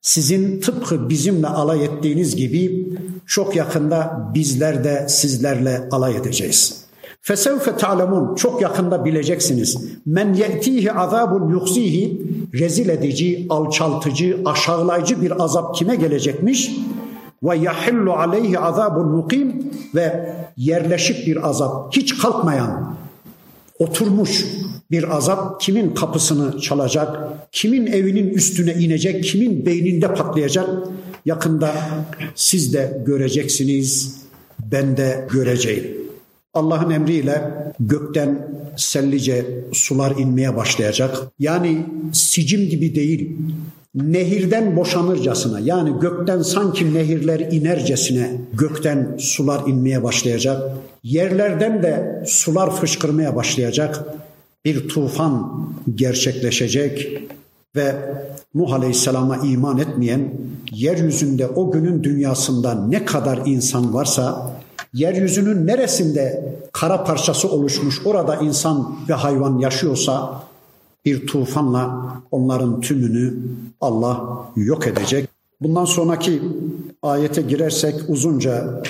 [0.00, 2.88] sizin tıpkı bizimle alay ettiğiniz gibi
[3.26, 6.86] çok yakında bizler de sizlerle alay edeceğiz.
[7.22, 9.78] Fesevfe ta'lemun çok yakında bileceksiniz.
[10.06, 12.22] Men ye'tihi azabun yuksihi
[12.54, 16.70] rezil edici, alçaltıcı, aşağılayıcı bir azap kime gelecekmiş?
[17.42, 22.96] Ve yahillu aleyhi azabun mukim ve yerleşik bir azap hiç kalkmayan
[23.78, 24.44] oturmuş
[24.90, 27.16] Bir azap kimin kapısını çalacak,
[27.52, 30.68] kimin evinin üstüne inecek, kimin beyninde patlayacak.
[31.24, 31.74] Yakında
[32.34, 34.16] siz de göreceksiniz,
[34.72, 35.84] ben de göreceğim.
[36.54, 41.16] Allah'ın emriyle gökten sellice sular inmeye başlayacak.
[41.38, 43.36] Yani sicim gibi değil,
[43.96, 50.62] nehirden boşanırcasına yani gökten sanki nehirler inercesine gökten sular inmeye başlayacak.
[51.02, 54.04] Yerlerden de sular fışkırmaya başlayacak.
[54.64, 57.22] Bir tufan gerçekleşecek
[57.76, 57.94] ve
[58.54, 60.30] Nuh Aleyhisselam'a iman etmeyen
[60.72, 64.52] yeryüzünde o günün dünyasında ne kadar insan varsa
[64.94, 70.42] yeryüzünün neresinde kara parçası oluşmuş orada insan ve hayvan yaşıyorsa
[71.06, 73.34] bir tufanla onların tümünü
[73.80, 75.28] Allah yok edecek.
[75.60, 76.42] Bundan sonraki
[77.02, 78.82] ayete girersek uzunca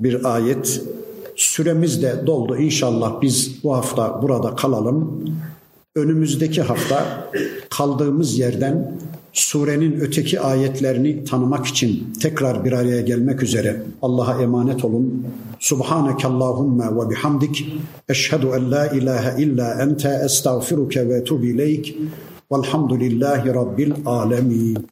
[0.00, 0.82] bir ayet.
[1.36, 2.56] Süremiz de doldu.
[2.56, 5.24] İnşallah biz bu hafta burada kalalım.
[5.94, 7.30] Önümüzdeki hafta
[7.70, 8.96] kaldığımız yerden
[9.32, 15.26] surenin öteki ayetlerini tanımak için tekrar bir araya gelmek üzere Allah'a emanet olun.
[15.58, 17.72] Subhaneke Allahumma ve bihamdik.
[18.08, 21.96] Eşhedü en la ilahe illa ente estağfiruke ve etubu ileyk.
[22.52, 24.90] Velhamdülillahi Rabbil alemin.